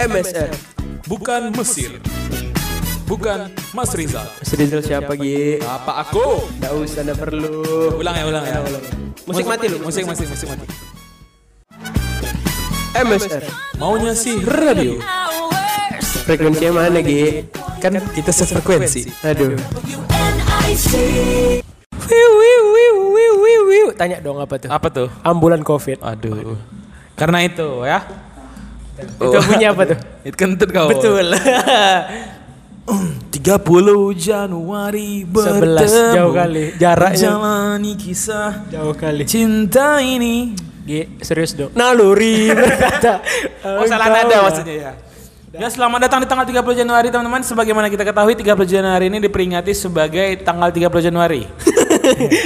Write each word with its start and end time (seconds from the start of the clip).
MSR. 0.00 0.48
Bukan 1.04 1.52
Mesir. 1.52 2.00
Bukan 3.04 3.52
Mas 3.76 3.92
Rizal. 3.92 4.24
Mas 4.40 4.48
Rizal 4.56 4.80
siapa 4.80 5.12
Gi? 5.12 5.60
Apa 5.60 6.00
aku? 6.00 6.40
Nggak 6.56 6.72
usah, 6.72 7.00
nggak 7.04 7.18
perlu. 7.20 7.60
Ulang 8.00 8.16
ya, 8.16 8.24
ulang 8.24 8.44
ya. 8.48 8.64
Musik 9.28 9.44
mati 9.44 9.68
lu. 9.68 9.76
Musik, 9.84 10.08
musik, 10.08 10.24
musik 10.24 10.48
mati. 10.48 10.64
MSR. 12.96 13.44
Maunya 13.76 14.16
sih 14.16 14.40
radio. 14.40 14.96
Frekuensinya 16.24 16.80
mana 16.80 17.04
Gi? 17.04 17.44
Kan 17.84 18.00
kita 18.16 18.32
sefrekuensi. 18.32 19.04
Aduh. 19.20 19.52
Wiu, 22.08 22.28
wiu, 22.40 22.60
wiu, 22.72 22.92
wiu, 23.12 23.32
wiu, 23.36 23.60
wiu. 23.68 23.86
Tanya 24.00 24.16
dong 24.24 24.40
apa 24.40 24.56
tuh? 24.56 24.72
Apa 24.72 24.88
tuh? 24.88 25.12
Ambulan 25.28 25.60
COVID. 25.60 26.00
Aduh. 26.00 26.56
Karena 27.20 27.44
itu 27.44 27.84
ya. 27.84 28.29
Itu 29.06 29.38
punya 29.42 29.68
apa 29.70 29.82
tuh? 29.86 29.98
Itu 30.22 30.36
kentut 30.36 30.70
kau. 30.70 30.88
Betul. 30.88 31.32
30 33.30 33.38
Januari 34.18 35.22
11 35.22 35.30
bertemu 35.30 36.02
jauh 36.12 36.32
kali 36.34 36.64
jaraknya. 36.76 37.30
Jalani 37.30 37.92
kisah 37.94 38.66
Jauh 38.66 38.92
kali. 38.92 39.22
cinta 39.24 40.02
ini 40.02 40.52
Gi, 40.80 41.06
serius 41.22 41.54
dong. 41.54 41.70
Naluri 41.72 42.50
berkata. 42.50 43.22
Oh 43.78 43.86
salah 43.86 44.08
nada 44.10 44.36
maksudnya 44.42 44.74
ya 44.74 44.92
Ya 45.50 45.66
selamat 45.66 46.06
datang 46.06 46.22
di 46.22 46.26
tanggal 46.26 46.46
30 46.46 46.62
Januari 46.78 47.10
teman-teman 47.10 47.42
Sebagaimana 47.42 47.86
kita 47.86 48.02
ketahui 48.02 48.34
30 48.34 48.54
Januari 48.64 49.06
ini 49.06 49.18
diperingati 49.18 49.74
sebagai 49.74 50.38
tanggal 50.40 50.70
30 50.70 50.88
Januari 51.04 51.42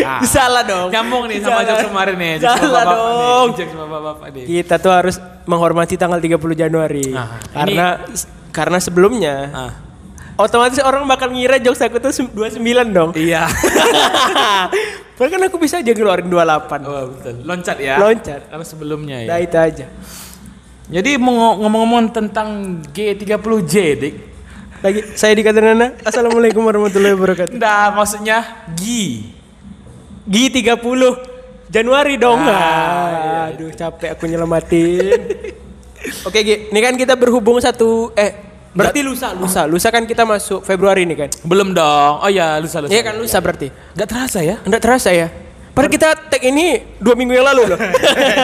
Ah, 0.02 0.24
Salah 0.24 0.64
dong. 0.64 0.88
Nyambung 0.88 1.28
nih 1.28 1.38
sama 1.38 1.62
jokes 1.62 1.84
kemarin 1.84 2.16
nih 2.16 2.32
Salah 2.40 2.82
dong. 2.86 3.46
Jokes 3.54 3.72
bapak-bapak 3.72 4.28
nih 4.32 4.44
Kita 4.50 4.74
tuh 4.76 4.92
harus 4.92 5.16
menghormati 5.44 5.94
tanggal 5.94 6.16
30 6.16 6.36
Januari. 6.54 7.12
Ah, 7.12 7.36
karena 7.52 7.86
karena 8.48 8.78
sebelumnya 8.78 9.34
Ah. 9.50 9.72
otomatis 10.36 10.78
orang 10.78 11.04
bakal 11.04 11.28
ngira 11.28 11.58
jokes 11.58 11.78
aku 11.78 11.98
tuh 11.98 12.10
sem- 12.10 12.30
29 12.30 12.60
dong. 12.90 13.10
Iya 13.12 13.44
Padahal 15.14 15.30
kan 15.30 15.42
aku 15.46 15.56
bisa 15.58 15.78
aja 15.78 15.90
ngeluarin 15.90 16.26
28. 16.26 16.82
oh, 16.82 17.06
betul. 17.08 17.34
Loncat 17.44 17.76
ya 17.78 17.94
Loncat. 17.96 18.40
Karena 18.50 18.64
sebelumnya 18.64 19.16
ya 19.22 19.28
Nah 19.28 19.38
itu 19.38 19.54
aja. 19.54 19.86
Jadi 20.84 21.16
mau 21.16 21.32
ngomong-ngomong 21.56 22.10
tentang 22.10 22.48
G30J 22.90 23.74
dik 23.96 24.14
Lagi 24.82 25.00
saya 25.14 25.32
dikatakan 25.32 25.72
Nana. 25.72 25.88
Assalamualaikum 26.02 26.60
warahmatullahi 26.60 27.16
wabarakatuh. 27.16 27.56
Nah 27.56 27.88
maksudnya 27.90 28.44
G 28.76 28.82
Gi 30.24 30.44
30 30.50 31.33
Januari 31.74 32.14
dong. 32.14 32.38
Ah, 32.38 32.54
Ah, 32.54 33.44
Aduh 33.50 33.74
capek 33.74 34.14
aku 34.14 34.30
nyelamatin. 34.30 35.18
Oke 36.28 36.38
Gi, 36.40 36.70
ini 36.70 36.78
kan 36.78 36.94
kita 36.94 37.18
berhubung 37.18 37.58
satu 37.58 38.14
eh 38.14 38.30
berarti 38.70 39.00
lusa 39.00 39.32
lusa 39.32 39.64
lusa 39.64 39.88
kan 39.88 40.04
kita 40.04 40.22
masuk 40.22 40.62
Februari 40.62 41.02
nih 41.02 41.26
kan. 41.26 41.30
Belum 41.42 41.74
dong 41.74 42.22
Oh 42.22 42.30
ya 42.30 42.62
lusa-lusa 42.62 42.92
Iya 42.92 43.02
kan 43.02 43.14
lusa 43.18 43.42
berarti. 43.42 43.74
Gak 43.92 44.06
terasa 44.06 44.38
ya 44.38 44.62
Enggak 44.62 44.82
terasa 44.82 45.10
ya. 45.10 45.26
Padahal 45.74 45.90
kita 45.90 46.08
tag 46.30 46.42
ini 46.44 46.94
dua 47.02 47.18
minggu 47.18 47.34
yang 47.34 47.46
lalu 47.50 47.74
loh. 47.74 47.78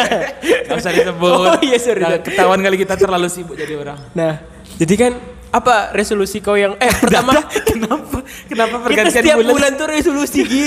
Gak 0.67 0.75
usah 0.75 0.91
disebut 0.91 1.31
Oh, 1.31 1.59
iya, 1.63 1.79
sorry, 1.79 2.03
Nah. 2.03 2.19
Ketahuan 2.19 2.59
kali 2.59 2.77
kita 2.77 2.99
terlalu 2.99 3.31
sibuk 3.31 3.55
jadi 3.55 3.79
orang 3.79 3.99
nah, 4.11 4.43
jadi 4.75 4.95
kan 4.99 5.13
apa 5.51 5.91
resolusi 5.91 6.39
kau 6.39 6.55
yang 6.55 6.79
eh 6.79 6.91
pertama 6.95 7.35
Kenapa? 7.71 8.23
Kenapa 8.47 8.75
kita 8.79 8.85
pergantian 8.87 9.23
setiap 9.23 9.39
bulan. 9.43 9.55
bulan? 9.55 9.71
tuh 9.75 9.87
resolusi 9.91 10.41
Gi. 10.47 10.67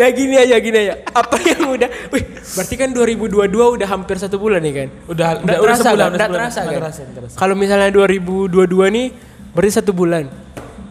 Nah 0.00 0.08
gini 0.16 0.34
aja 0.40 0.56
gini 0.56 0.76
aja. 0.80 0.94
Apa 1.12 1.36
yang 1.44 1.76
udah 1.76 1.88
Wih, 2.08 2.24
berarti 2.56 2.74
kan 2.80 2.88
2022 2.96 3.52
udah 3.52 3.88
hampir 3.88 4.16
satu 4.16 4.40
bulan 4.40 4.64
nih 4.64 4.72
kan. 4.72 4.88
Udah, 5.04 5.28
udah, 5.44 5.44
udah 5.44 5.56
terasa 5.60 5.82
sebulan, 5.84 6.08
udah 6.16 6.28
terasa 6.32 6.60
kan? 6.64 6.78
terasa, 6.80 7.00
terasa. 7.12 7.36
Kalau 7.36 7.54
misalnya 7.56 7.90
2022 7.92 8.96
nih 8.96 9.06
berarti 9.52 9.72
satu 9.76 9.92
bulan. 9.92 10.24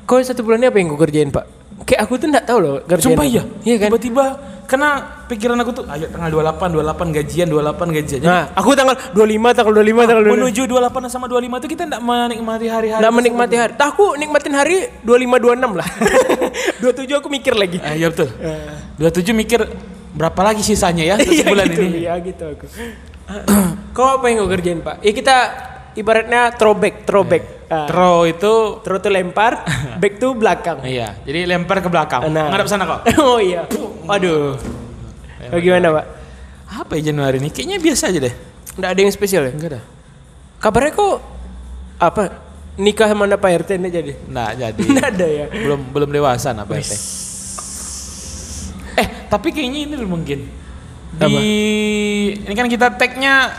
Kau 0.06 0.22
satu 0.22 0.42
bulan 0.46 0.62
ini 0.62 0.68
apa 0.70 0.78
yang 0.78 0.88
kau 0.94 1.02
kerjain 1.02 1.30
pak? 1.34 1.59
Kayak 1.88 2.02
aku 2.06 2.14
tuh 2.20 2.28
nggak 2.30 2.46
tahu 2.46 2.60
loh 2.60 2.76
kerjain 2.86 3.16
Sumpah 3.16 3.26
iya. 3.26 3.44
Iya 3.66 3.76
kan? 3.82 3.90
Tiba-tiba 3.90 4.26
karena 4.70 4.90
pikiran 5.26 5.58
aku 5.66 5.82
tuh 5.82 5.84
ayo 5.90 6.06
tanggal 6.14 6.30
28, 6.30 6.78
28 6.78 7.18
gajian, 7.18 7.48
28 7.50 7.90
gajian. 7.90 8.20
Nah, 8.22 8.54
aku 8.54 8.78
tanggal 8.78 8.94
25, 9.18 9.58
tanggal 9.58 9.74
25, 9.74 10.06
tanggal 10.06 10.26
25. 10.30 10.36
menuju 10.38 10.62
28 10.70 11.10
sama 11.10 11.26
25 11.26 11.64
tuh 11.66 11.70
kita 11.74 11.84
enggak 11.90 12.04
menikmati 12.06 12.68
hari-hari. 12.70 13.02
Nggak 13.02 13.14
menikmati 13.18 13.56
hari. 13.58 13.74
Nah, 13.74 13.88
aku 13.90 14.06
nikmatin 14.22 14.54
hari 14.54 14.78
25 15.02 15.42
26 15.42 15.74
lah. 15.74 15.88
27 16.86 17.18
aku 17.18 17.28
mikir 17.34 17.54
lagi. 17.58 17.82
Ah, 17.82 17.98
iya 17.98 18.14
betul. 18.14 18.30
27 19.02 19.34
mikir 19.34 19.60
berapa 20.14 20.42
lagi 20.42 20.62
sisanya 20.62 21.02
ya 21.02 21.14
untuk 21.18 21.34
Iya 21.34 21.44
sebulan 21.46 21.66
gitu, 21.66 21.82
ini. 21.82 21.98
Iya 22.06 22.14
gitu 22.22 22.44
aku. 22.46 22.66
Kau 23.98 24.22
apa 24.22 24.26
yang 24.30 24.46
kau 24.46 24.50
kerjain 24.54 24.86
pak? 24.86 25.02
Ya 25.02 25.12
kita 25.18 25.36
ibaratnya 25.98 26.54
throwback, 26.54 27.06
throwback. 27.08 27.44
Ah, 27.70 27.86
Throw 27.86 28.26
itu 28.26 28.82
throw 28.82 28.98
tuh 28.98 29.14
lempar, 29.14 29.62
back 30.02 30.18
tuh 30.18 30.34
belakang. 30.34 30.82
iya, 30.82 31.14
jadi 31.22 31.46
lempar 31.46 31.86
ke 31.86 31.90
belakang. 31.90 32.26
Nah. 32.34 32.50
Ngadap 32.50 32.66
sana 32.66 32.84
kok. 32.90 33.06
oh 33.22 33.38
iya. 33.38 33.70
Waduh. 34.10 34.58
Bagaimana 35.54 36.02
pak? 36.02 36.06
Apa 36.70 36.98
ya 36.98 37.14
Januari 37.14 37.38
ini? 37.38 37.54
Kayaknya 37.54 37.78
biasa 37.78 38.10
aja 38.10 38.20
deh. 38.26 38.34
Nggak 38.74 38.90
ada 38.90 39.00
yang 39.06 39.14
spesial 39.14 39.44
ya? 39.46 39.54
Enggak 39.54 39.70
ada. 39.78 39.82
Kabarnya 40.58 40.92
kok 40.98 41.16
apa? 42.02 42.24
Nikah 42.80 43.08
sama 43.12 43.28
Pak 43.28 43.52
RT 43.68 43.70
enggak 43.78 43.94
jadi? 44.02 44.12
Nggak 44.18 44.52
jadi. 44.58 44.82
Nggak 44.96 45.08
ada 45.14 45.28
ya? 45.28 45.46
belum 45.52 45.80
belum 45.94 46.10
dewasa 46.10 46.50
apa 46.56 46.74
ya 46.74 46.84
teh. 46.84 47.02
Eh, 49.00 49.08
tapi 49.30 49.54
kayaknya 49.54 49.80
ini 49.86 49.96
mungkin. 50.10 50.40
Di 51.10 51.26
Apa? 51.26 51.40
ini 52.50 52.54
kan 52.54 52.68
kita 52.70 52.88
tag-nya 52.98 53.50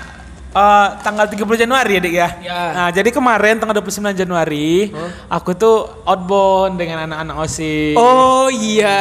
eh, 0.51 0.89
tanggal 1.01 1.27
30 1.27 1.63
Januari 1.63 1.93
ya, 1.97 2.01
Dik 2.03 2.15
ya. 2.15 2.29
Ya. 2.43 2.61
Nah, 2.75 2.89
jadi 2.91 3.09
kemarin 3.09 3.59
tanggal 3.59 3.79
29 3.79 4.15
Januari 4.15 4.91
aku 5.31 5.55
tuh 5.55 6.03
outbound 6.03 6.75
dengan 6.75 7.07
anak-anak 7.07 7.37
OSIS. 7.47 7.95
Oh 7.95 8.51
iya. 8.51 8.99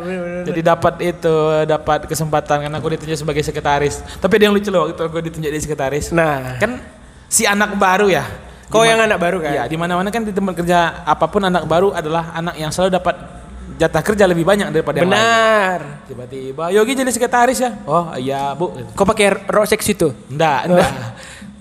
Bener-bener. 0.00 0.42
Jadi 0.48 0.60
dapat 0.64 0.94
itu, 1.04 1.34
dapat 1.68 2.08
kesempatan 2.08 2.66
karena 2.66 2.76
aku 2.80 2.88
ditunjuk 2.96 3.18
sebagai 3.20 3.42
sekretaris. 3.44 4.00
Tapi 4.18 4.32
ada 4.40 4.44
yang 4.48 4.54
lucu 4.56 4.68
loh 4.72 4.88
waktu 4.88 5.02
aku 5.02 5.16
ditunjuk 5.20 5.48
jadi 5.52 5.60
sekretaris. 5.60 6.10
Nah, 6.10 6.56
Kan 6.56 6.80
si 7.28 7.48
anak 7.48 7.76
baru 7.76 8.12
ya. 8.12 8.24
kau 8.72 8.84
Di 8.84 8.88
yang 8.88 9.04
anak 9.04 9.20
baru 9.20 9.36
kan? 9.44 9.52
Iya, 9.52 9.62
di 9.68 9.76
mana-mana 9.76 10.08
kan 10.08 10.24
di 10.24 10.32
tempat 10.32 10.56
kerja 10.56 11.04
apa 11.04 11.28
pun 11.28 11.44
anak 11.44 11.68
baru 11.68 11.92
adalah 11.92 12.32
anak 12.32 12.56
yang 12.56 12.72
selalu 12.72 12.96
dapat 12.96 13.41
jatah 13.82 14.02
kerja 14.06 14.24
lebih 14.30 14.46
banyak 14.46 14.70
daripada 14.70 15.02
yang 15.02 15.10
lain. 15.10 15.18
Benar. 15.18 16.06
Tiba-tiba 16.06 16.70
Yogi 16.70 16.92
jadi 16.94 17.10
sekretaris 17.10 17.58
ya. 17.58 17.70
Oh 17.82 18.14
iya 18.14 18.54
bu. 18.54 18.70
Kau 18.94 19.02
pakai 19.02 19.34
rok 19.50 19.66
sex 19.66 19.82
itu? 19.90 20.14
Enggak, 20.30 20.70
enggak. 20.70 20.90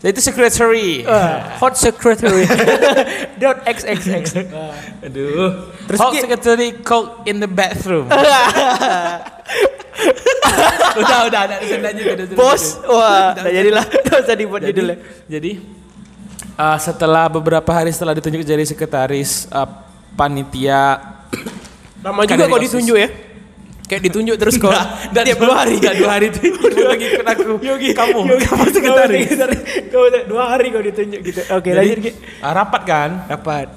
Jadi 0.01 0.17
itu 0.17 0.21
secretary. 0.21 1.05
Ah, 1.05 1.61
hot 1.61 1.77
secretary. 1.77 2.49
Dot 3.41 3.61
xxx. 3.69 4.33
Aduh. 5.05 5.69
Terus 5.85 5.99
Hot 6.01 6.13
secretary 6.17 6.73
coke 6.81 7.21
in 7.29 7.37
the 7.37 7.49
bathroom. 7.49 8.09
udah, 10.97 11.19
udah, 11.29 11.41
udah, 11.45 11.57
udah, 11.61 11.77
lanjut, 11.85 12.05
udah, 12.17 12.25
udah, 12.25 12.37
Bos, 12.37 12.81
wah, 12.89 13.37
nggak 13.37 13.53
jadilah. 13.53 13.85
Gak 13.85 14.19
usah 14.25 14.35
dibuat 14.35 14.61
Jadi, 14.65 14.73
judulnya. 14.73 14.97
jadi 15.29 15.51
uh, 16.57 16.77
setelah 16.81 17.29
beberapa 17.29 17.69
hari 17.69 17.93
setelah 17.93 18.17
ditunjuk 18.17 18.41
jadi 18.41 18.63
sekretaris 18.65 19.45
uh, 19.53 19.69
panitia 20.17 20.97
Lama 22.01 22.25
Kan 22.25 22.37
juga 22.37 22.57
OSIS. 22.57 22.63
ditunjuk 22.69 22.97
ya? 22.97 23.09
Kayak 23.85 24.01
ditunjuk 24.07 24.35
terus 24.39 24.55
kau. 24.55 24.71
dan 25.11 25.21
tiap 25.27 25.37
dua 25.37 25.55
hari. 25.61 25.75
Enggak, 25.75 25.95
dua 25.99 26.09
hari 26.15 26.25
itu 26.31 26.39
lagi 26.81 27.05
ikut 27.11 27.27
aku. 27.27 27.51
Yogi, 27.67 27.89
kamu, 27.91 28.19
Yogi, 28.23 28.45
kamu 28.47 28.63
sekretaris. 28.71 29.29
Kau 29.91 30.07
dua 30.31 30.43
hari 30.47 30.71
kau 30.71 30.79
ditunjuk 30.79 31.19
gitu. 31.21 31.41
Oke, 31.51 31.69
lanjut 31.75 31.99
Ki. 31.99 32.11
Uh, 32.39 32.51
rapat 32.55 32.81
kan? 32.87 33.09
Dapat. 33.27 33.67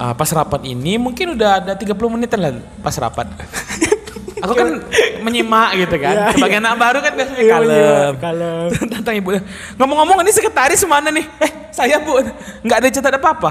Ah, 0.00 0.16
pas 0.16 0.30
rapat 0.32 0.64
ini 0.64 0.96
mungkin 0.96 1.36
udah 1.36 1.60
ada 1.60 1.72
30 1.76 1.92
menitan 2.08 2.40
lah 2.40 2.52
pas 2.80 2.94
rapat. 2.96 3.26
Aku 4.46 4.56
kan 4.56 4.80
menyimak 5.20 5.76
gitu 5.76 6.00
kan. 6.00 6.14
Iya, 6.16 6.26
Sebagai 6.32 6.56
iya. 6.56 6.64
anak 6.64 6.74
baru 6.80 6.98
kan 7.04 7.12
biasanya 7.12 7.42
Iya, 7.44 7.52
kalem. 7.52 7.76
iya, 7.76 8.00
kalem. 8.16 8.68
Tantang 8.96 9.16
ibu. 9.20 9.28
Ngomong-ngomong 9.76 10.16
ini 10.24 10.32
sekretaris 10.32 10.80
mana 10.88 11.12
nih? 11.12 11.26
Eh, 11.44 11.50
saya 11.68 12.00
Bu. 12.00 12.16
Nggak 12.64 12.78
ada 12.80 12.88
catat 12.88 13.14
apa-apa. 13.20 13.50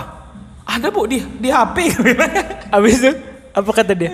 Ada 0.66 0.89
Bu 0.89 1.06
di 1.06 1.22
di 1.38 1.54
HP. 1.54 1.94
Abis 2.74 2.95
itu 2.98 3.12
apa 3.50 3.72
kata 3.74 3.98
dia? 3.98 4.13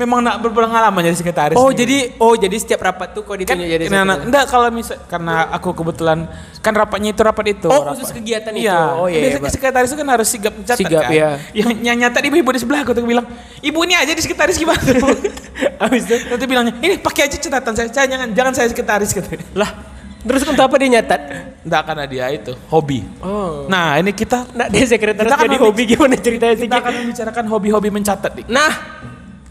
Memang 0.00 0.24
nak 0.24 0.40
berpengalaman 0.40 1.04
jadi 1.04 1.16
sekretaris. 1.20 1.56
Oh, 1.60 1.68
nih. 1.68 1.76
jadi 1.84 1.98
oh 2.16 2.32
jadi 2.32 2.56
setiap 2.56 2.80
rapat 2.80 3.12
tuh 3.12 3.20
kan 3.22 3.36
ditunjuk 3.36 3.68
jadi 3.68 3.84
nah, 3.92 4.00
nah, 4.02 4.16
sekretaris. 4.16 4.26
enggak 4.26 4.44
kalau 4.48 4.68
misal 4.72 4.96
karena 5.06 5.34
aku 5.52 5.68
kebetulan 5.76 6.18
kan 6.64 6.72
rapatnya 6.72 7.10
itu 7.12 7.22
rapat 7.22 7.46
itu. 7.52 7.68
Oh, 7.68 7.84
rapat. 7.84 8.00
khusus 8.00 8.10
kegiatan 8.16 8.52
itu. 8.56 8.64
Iya. 8.64 8.80
Oh, 8.96 9.06
iya, 9.12 9.20
iya, 9.20 9.22
Biasanya 9.28 9.44
Pak. 9.44 9.52
sekretaris 9.52 9.88
itu 9.92 9.98
kan 10.00 10.08
harus 10.08 10.28
sigap 10.32 10.52
mencatat 10.56 10.80
Sigap, 10.80 11.02
kan. 11.04 11.12
iya. 11.12 11.30
Yang 11.52 11.70
yang 11.84 11.96
nyatat 12.00 12.22
ibu-ibu 12.24 12.50
di 12.56 12.60
sebelah 12.64 12.80
aku 12.80 12.96
tuh 12.96 13.04
bilang, 13.04 13.26
"Ibu 13.60 13.78
ini 13.84 13.94
aja 13.94 14.12
di 14.16 14.22
sekretaris 14.24 14.56
gimana?" 14.56 14.80
Abis 15.84 16.02
itu 16.08 16.16
Nanti 16.32 16.44
bilangnya, 16.48 16.74
"Ini 16.80 16.94
pakai 17.04 17.28
aja 17.28 17.36
catatan 17.36 17.72
saya, 17.76 17.88
saya 17.92 18.06
jangan 18.08 18.28
jangan 18.32 18.52
saya 18.56 18.66
sekretaris," 18.72 19.12
katanya. 19.12 19.44
lah 19.52 19.91
terus 20.22 20.42
untuk 20.44 20.62
apa 20.62 20.74
dia 20.76 20.88
nyatat? 20.92 21.20
Enggak 21.62 21.82
karena 21.84 22.04
dia 22.06 22.24
itu 22.28 22.52
hobi. 22.66 23.02
Oh. 23.18 23.66
Nah, 23.66 23.98
ini 23.98 24.10
kita 24.10 24.46
Nah, 24.50 24.66
dia 24.66 24.82
sekretaris 24.82 25.26
Kita 25.26 25.38
jadi 25.40 25.58
hobi 25.58 25.82
gimana 25.84 26.14
ceritanya 26.14 26.54
sih? 26.54 26.66
kita 26.66 26.76
Ki? 26.76 26.82
akan 26.82 26.92
membicarakan 26.96 27.44
hobi-hobi 27.48 27.88
mencatat 27.90 28.32
nih. 28.34 28.46
Nah, 28.46 28.72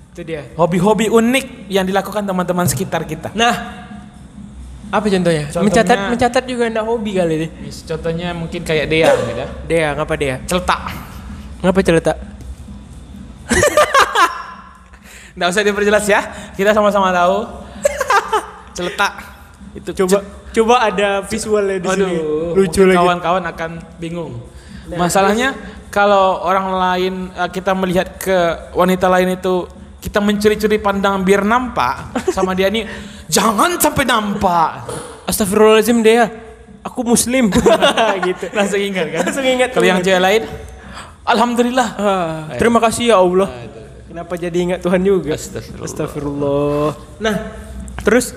itu 0.10 0.22
dia. 0.22 0.42
Hobi-hobi 0.54 1.08
unik 1.08 1.46
yang 1.68 1.84
dilakukan 1.84 2.24
teman-teman 2.24 2.66
sekitar 2.66 3.04
kita. 3.04 3.32
Nah, 3.34 3.84
Apa 4.90 5.08
contohnya? 5.08 5.48
Contohnya- 5.48 5.64
Mencatat 5.64 5.98
mencatat 6.12 6.44
juga 6.44 6.68
enggak 6.68 6.84
hobi 6.84 7.12
kali 7.16 7.36
deh. 7.40 7.50
Contohnya 7.88 8.36
mungkin 8.36 8.60
kayak 8.62 8.86
Dea 8.86 9.08
gitu. 9.08 9.32
Dea, 9.64 9.96
ngapa 9.96 10.14
Dea? 10.16 10.36
Celetak. 10.44 10.82
Ngapa 11.62 11.80
celetak? 11.80 12.18
Nggak 15.32 15.48
usah 15.48 15.64
diperjelas 15.64 16.06
ya. 16.06 16.20
Kita 16.52 16.76
sama-sama 16.76 17.08
tahu. 17.10 17.48
Celetak. 18.76 19.14
Itu 19.72 19.96
Coba 19.96 20.20
coba 20.52 20.76
ada 20.88 21.24
visualnya 21.26 21.78
di 21.80 21.88
sini. 21.88 22.14
Aduh, 22.16 22.54
Lucu 22.56 22.84
mungkin 22.84 22.88
lagi. 22.92 22.98
Kawan-kawan 23.00 23.44
akan 23.48 23.72
bingung. 23.98 24.34
Masalahnya 24.92 25.56
kalau 25.92 26.44
orang 26.44 26.68
lain 26.72 27.14
eh, 27.32 27.50
kita 27.52 27.72
melihat 27.76 28.20
ke 28.20 28.38
wanita 28.76 29.08
lain 29.08 29.40
itu 29.40 29.68
kita 30.02 30.18
mencuri-curi 30.18 30.82
pandang 30.82 31.22
biar 31.22 31.46
nampak 31.46 32.10
sama 32.34 32.58
dia 32.58 32.68
nih 32.74 32.88
jangan 33.30 33.78
sampai 33.80 34.04
nampak. 34.04 34.88
Astagfirullahaladzim 35.30 36.02
Dea. 36.04 36.28
Aku 36.82 37.06
muslim. 37.06 37.54
gitu. 38.28 38.46
Langsung 38.58 38.82
ingat 38.82 39.06
kan? 39.14 39.22
Langsung 39.22 39.46
ingat. 39.46 39.70
Kalau 39.70 39.86
yang 39.86 40.02
cewek 40.02 40.20
lain 40.20 40.44
alhamdulillah. 41.24 41.90
Ah, 41.96 42.40
terima 42.58 42.82
kasih 42.82 43.14
ya 43.14 43.22
Allah. 43.22 43.50
Kenapa 44.12 44.34
jadi 44.36 44.58
ingat 44.60 44.80
Tuhan 44.84 45.00
juga? 45.06 45.32
Astagfirullah. 45.38 45.88
Astagfirullah. 45.88 46.90
Nah, 47.24 47.36
terus 48.04 48.36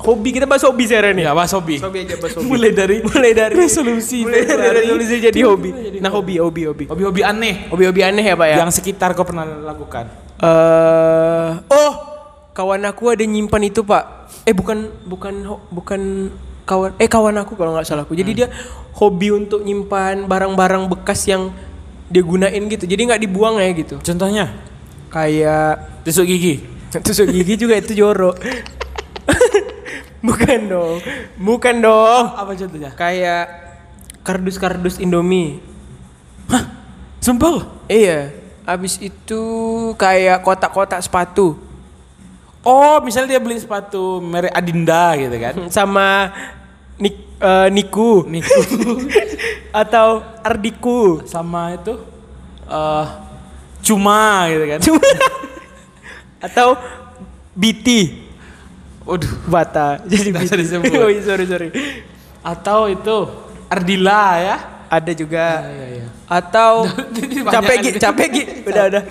hobi 0.00 0.28
kita 0.32 0.48
bahas 0.48 0.64
hobi 0.64 0.84
sekarang 0.88 1.12
nih. 1.16 1.28
Ya, 1.28 1.32
Mas 1.36 1.52
Hobi. 1.52 1.76
Hobi 1.78 1.98
aja 2.08 2.16
bahas 2.16 2.34
hobi. 2.40 2.48
Mulai 2.48 2.72
dari 2.72 2.96
mulai 3.04 3.32
dari 3.36 3.54
resolusi 3.54 4.24
mulai 4.24 4.48
dari 4.48 4.84
resolusi 4.84 5.14
jadi 5.20 5.40
hobi. 5.44 5.70
Nah, 6.00 6.10
hobi 6.10 6.40
hobi 6.40 6.62
hobi. 6.66 6.84
hobi-hobi 6.88 7.20
aneh 7.20 7.68
Hobi-hobi 7.68 8.00
aneh 8.00 8.24
ya, 8.24 8.34
Pak 8.34 8.46
ya? 8.48 8.56
yang 8.64 8.72
sekitar 8.72 9.12
kau 9.12 9.28
pernah 9.28 9.44
lakukan. 9.44 10.08
eh 10.40 11.52
oh, 11.68 11.92
kawan 12.56 12.82
aku 12.88 13.12
ada 13.12 13.24
nyimpan 13.28 13.62
itu, 13.68 13.84
Pak. 13.84 14.32
Eh 14.48 14.56
bukan 14.56 14.88
bukan 15.04 15.34
bukan 15.68 16.00
kawan 16.64 16.96
eh 16.96 17.08
kawan 17.10 17.36
aku 17.44 17.54
kalau 17.60 17.76
nggak 17.76 17.84
salah 17.84 18.08
aku. 18.08 18.16
Jadi 18.16 18.44
dia 18.44 18.48
hobi 18.96 19.36
untuk 19.36 19.60
nyimpan 19.60 20.24
barang-barang 20.24 20.88
bekas 20.88 21.28
yang 21.28 21.52
dia 22.08 22.24
gunain 22.24 22.62
gitu. 22.72 22.88
Jadi 22.88 23.00
nggak 23.04 23.20
dibuang 23.20 23.60
ya 23.60 23.70
gitu. 23.76 24.00
Contohnya 24.00 24.70
Kayak 25.10 26.00
tusuk 26.06 26.24
gigi. 26.24 26.62
tusuk 27.06 27.26
gigi 27.28 27.58
juga 27.58 27.76
itu 27.76 27.98
jorok. 27.98 28.38
bukan 30.26 30.60
dong. 30.68 30.96
Bukan 31.40 31.74
dong. 31.80 32.24
Apa 32.36 32.52
contohnya? 32.56 32.90
Kayak 32.94 33.44
kardus-kardus 34.24 35.00
Indomie. 35.00 35.60
Sumpah. 37.20 37.68
Iya. 37.88 38.32
Habis 38.64 39.00
itu 39.02 39.42
kayak 39.98 40.44
kotak-kotak 40.46 41.02
sepatu 41.02 41.70
Oh, 42.60 43.00
misalnya 43.00 43.36
dia 43.36 43.40
beli 43.40 43.56
sepatu 43.56 44.20
merek 44.20 44.52
Adinda 44.52 45.16
gitu 45.16 45.36
kan. 45.40 45.54
sama 45.76 46.28
Nik, 47.00 47.16
eh, 47.40 47.68
Niku 47.72 48.28
Niku 48.28 48.60
atau 49.84 50.20
Ardiku. 50.44 51.24
sama 51.24 51.72
itu 51.72 51.96
eh 52.68 53.06
cuma 53.80 54.44
gitu 54.52 54.64
kan. 54.68 54.78
Cuma 54.84 55.00
atau 56.46 56.76
BT 57.56 58.16
Waduh. 59.10 59.32
Bata. 59.44 59.98
Jadi 60.10 60.30
usah 60.32 60.54
disebut. 60.56 60.86
oh, 61.02 61.10
sorry 61.20 61.44
sorry. 61.44 61.68
Atau 62.40 62.86
itu 62.86 63.16
Ardila 63.66 64.38
ya. 64.38 64.56
Ada 64.86 65.12
juga. 65.12 65.66
Iya, 65.66 65.86
iya. 65.92 66.06
Atau 66.26 66.86
Jadi 67.18 67.42
banyak 67.42 67.52
capek 67.52 67.74
gi, 67.76 67.90
ada. 67.90 68.00
capek 68.00 68.26
gi. 68.30 68.42
Udah 68.64 68.84
udah. 68.86 69.02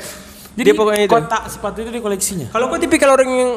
Jadi 0.55 0.67
Dia 0.67 0.75
pokoknya 0.75 1.03
itu. 1.03 1.11
kotak 1.13 1.43
sepatu 1.47 1.77
itu 1.79 1.89
di 1.89 1.99
koleksinya. 1.99 2.47
Kalau 2.49 2.67
kau 2.67 2.75
tipikal 2.75 3.11
orang 3.11 3.29
yang 3.29 3.51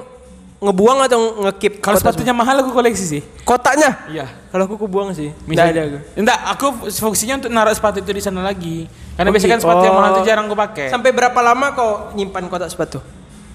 ngebuang 0.63 0.99
atau 1.03 1.19
ngekip 1.43 1.83
Kalau 1.83 1.99
sepatunya 1.99 2.31
mahal 2.31 2.63
aku 2.63 2.71
koleksi 2.71 3.03
sih. 3.03 3.23
kotaknya? 3.43 3.99
Iya. 4.07 4.27
Kalau 4.49 4.71
aku 4.71 4.79
kubuang 4.79 5.11
sih. 5.11 5.35
Tidak 5.35 5.67
ada 5.69 5.81
aku. 5.83 5.99
Enggak, 6.15 6.39
aku 6.47 6.67
fungsinya 6.89 7.43
untuk 7.43 7.51
naruh 7.51 7.75
sepatu 7.75 7.99
itu 7.99 8.11
di 8.13 8.23
sana 8.23 8.47
lagi. 8.47 8.87
Karena 9.19 9.29
Oh, 9.29 9.35
biasanya 9.35 9.51
kan 9.51 9.59
gitu. 9.59 9.67
sepatu 9.67 9.83
yang 9.83 9.97
mahal 9.99 10.11
itu 10.13 10.23
Oh. 10.23 10.27
jarang 10.27 10.45
aku 10.47 10.55
pakai. 10.57 10.87
Sampai 10.89 11.11
berapa 11.11 11.39
lama 11.43 11.67
kau 11.75 11.91
nyimpan 12.15 12.47
kotak 12.47 12.71
sepatu? 12.71 13.03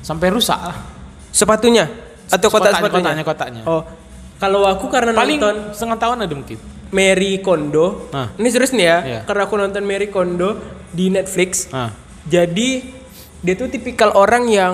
Sampai 0.04 0.28
rusak 0.28 0.60
lah. 0.60 0.76
Sepatunya 1.32 1.88
atau 2.28 2.48
kotak 2.48 2.72
Kotaknya, 2.72 2.78
sepatunya? 2.78 3.04
kotaknya, 3.04 3.24
kotaknya. 3.24 3.64
Oh. 3.66 3.84
Kalau 4.38 4.62
aku 4.64 4.86
karena 4.88 5.12
Paling 5.12 5.40
nonton 5.42 5.56
setengah 5.74 5.98
tahun 5.98 6.18
ada 6.24 6.34
mungkin. 6.34 6.58
Mary 6.88 7.42
Kondo. 7.42 8.08
Ah. 8.12 8.32
Ini 8.36 8.48
serius 8.48 8.72
nih 8.72 8.86
ya, 8.86 8.98
Iya. 9.02 9.20
karena 9.26 9.44
aku 9.44 9.56
nonton 9.56 9.84
Mary 9.84 10.08
Kondo 10.08 10.56
di 10.90 11.10
Netflix. 11.10 11.68
Ah. 11.70 11.92
Jadi 12.24 12.86
dia 13.40 13.54
tuh 13.54 13.68
tipikal 13.68 14.14
orang 14.14 14.46
yang 14.48 14.74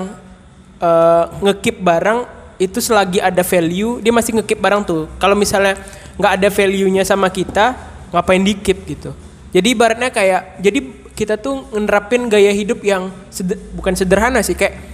eh, 0.78 1.26
ngekip 1.40 1.80
barang 1.80 2.28
itu 2.60 2.78
selagi 2.78 3.18
ada 3.18 3.40
value 3.40 3.98
dia 3.98 4.12
masih 4.12 4.36
ngekip 4.36 4.60
barang 4.60 4.84
tuh. 4.84 5.08
Kalau 5.16 5.34
misalnya 5.34 5.80
nggak 6.20 6.34
ada 6.38 6.50
value-nya 6.52 7.02
sama 7.02 7.32
kita, 7.32 7.74
ngapain 8.12 8.44
dikip 8.44 8.84
gitu. 8.84 9.16
Jadi 9.50 9.68
ibaratnya 9.72 10.12
kayak 10.12 10.60
jadi 10.60 10.80
kita 11.14 11.38
tuh 11.38 11.66
nerapin 11.72 12.28
gaya 12.28 12.52
hidup 12.52 12.82
yang 12.82 13.10
seder- 13.30 13.62
bukan 13.72 13.94
sederhana 13.94 14.42
sih 14.42 14.54
kayak 14.54 14.93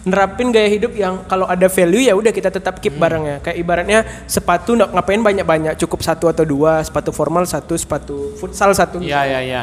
nerapin 0.00 0.48
gaya 0.48 0.64
hidup 0.72 0.96
yang 0.96 1.28
kalau 1.28 1.44
ada 1.44 1.68
value 1.68 2.08
ya 2.08 2.16
udah 2.16 2.32
kita 2.32 2.48
tetap 2.48 2.80
keep 2.80 2.96
barangnya. 2.96 3.44
Kayak 3.44 3.56
ibaratnya 3.60 3.98
sepatu 4.24 4.72
nggak 4.76 4.90
ngapain 4.96 5.20
banyak-banyak, 5.20 5.74
cukup 5.76 6.00
satu 6.00 6.32
atau 6.32 6.44
dua, 6.48 6.80
sepatu 6.80 7.12
formal 7.12 7.44
satu, 7.44 7.76
sepatu 7.76 8.32
futsal 8.40 8.72
satu. 8.72 9.00
Iya, 9.00 9.28
iya, 9.28 9.40
iya. 9.44 9.62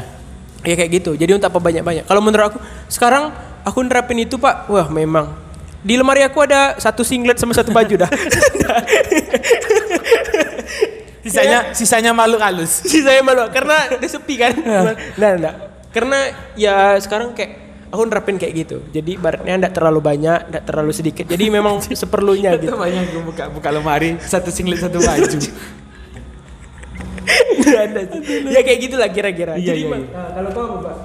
Ya 0.62 0.74
kayak 0.78 0.92
gitu. 1.01 1.12
Jadi 1.18 1.38
untuk 1.38 1.50
apa 1.50 1.60
banyak-banyak? 1.62 2.06
Kalau 2.06 2.22
menurut 2.22 2.54
aku 2.54 2.60
sekarang 2.89 3.34
aku 3.66 3.80
nerapin 3.81 4.22
itu 4.22 4.38
pak, 4.38 4.69
wah 4.69 4.86
memang 4.89 5.34
di 5.81 5.94
lemari 5.95 6.25
aku 6.25 6.42
ada 6.44 6.75
satu 6.78 7.01
singlet 7.06 7.38
sama 7.38 7.54
satu 7.57 7.74
baju 7.74 8.06
dah. 8.06 8.12
Sisanya 11.28 11.75
sisanya 11.75 12.12
makhluk 12.16 12.39
halus. 12.39 12.80
Si 12.92 13.04
saya 13.04 13.19
malu 13.19 13.51
karena 13.51 13.92
udah 14.00 14.10
sepi 14.10 14.39
kan. 14.39 14.56
nah, 15.19 15.36
nah, 15.36 15.54
karena 15.92 16.31
ya 16.56 16.95
sekarang 17.04 17.36
kayak 17.36 17.67
aku 17.88 18.01
nerapin 18.04 18.36
kayak 18.36 18.54
gitu. 18.57 18.78
Jadi 18.89 19.16
baratnya 19.16 19.54
enggak 19.56 19.74
terlalu 19.74 20.00
banyak, 20.00 20.39
enggak 20.48 20.63
terlalu 20.63 20.92
sedikit. 20.92 21.25
Jadi 21.25 21.45
memang 21.48 21.80
seperlunya 22.04 22.56
Itu 22.56 22.68
gitu. 22.68 22.75
banyak 22.86 23.04
gue 23.10 23.24
buka 23.24 23.44
buka 23.50 23.69
lemari 23.69 24.19
satu 24.19 24.50
singlet 24.50 24.80
satu 24.80 25.00
baju. 25.00 25.39
Ya 28.48 28.62
kayak 28.63 28.80
gitulah 28.80 29.10
kira-kira. 29.12 29.60
Iya, 29.60 29.75
Jadi 29.75 29.81
iya, 29.84 29.88
iya. 29.92 30.07
nah, 30.10 30.30
kalau 30.31 30.50
kau 30.50 30.63
apa 30.63 30.78
pak? 30.80 30.95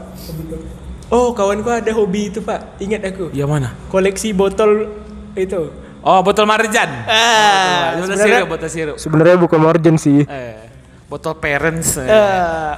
Oh 1.10 1.28
kawanku 1.34 1.68
ada 1.68 1.90
hobi 1.92 2.30
itu 2.30 2.38
pak. 2.40 2.78
Ingat 2.78 3.02
aku. 3.04 3.34
Ya 3.34 3.44
mana? 3.44 3.74
Koleksi 3.90 4.30
botol 4.30 4.86
itu. 5.34 5.74
Oh, 6.02 6.18
botol 6.18 6.46
marjan. 6.46 6.88
Ah, 7.06 7.94
botol 7.94 8.14
sebenarnya- 8.14 8.38
sirup, 8.38 8.48
botol 8.48 8.70
sirup. 8.70 8.96
Sebenarnya 8.98 9.36
bukan 9.38 9.58
margin 9.58 9.96
sih. 9.98 10.22
Eh, 10.22 10.58
botol 11.06 11.34
parents. 11.36 11.94
eh. 11.98 12.06
Eh, 12.06 12.72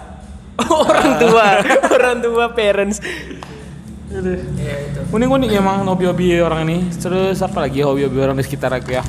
orang 0.61 1.11
tua, 1.17 1.46
orang 1.91 2.17
tua 2.20 2.44
parents. 2.53 3.01
Aduh. 4.11 4.37
Unik-unik 5.11 5.51
emang 5.55 5.87
hobi-hobi 5.87 6.37
orang 6.39 6.69
ini. 6.69 6.79
Terus 6.93 7.41
apa 7.41 7.65
lagi 7.65 7.81
hobi-hobi 7.81 8.19
orang 8.20 8.37
di 8.37 8.44
sekitar 8.44 8.70
aku 8.70 8.93
ya? 8.93 9.03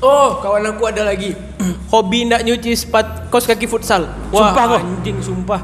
Oh, 0.00 0.40
kawan 0.40 0.64
aku 0.66 0.88
ada 0.88 1.04
lagi. 1.04 1.36
Hobi 1.92 2.24
nak 2.24 2.40
nyuci 2.40 2.72
sepat 2.72 3.28
kos 3.28 3.44
kaki 3.44 3.68
futsal. 3.68 4.08
Wah, 4.32 4.48
Sumpah 4.48 4.64
kok. 4.64 4.80
anjing 4.80 5.18
sumpah. 5.20 5.60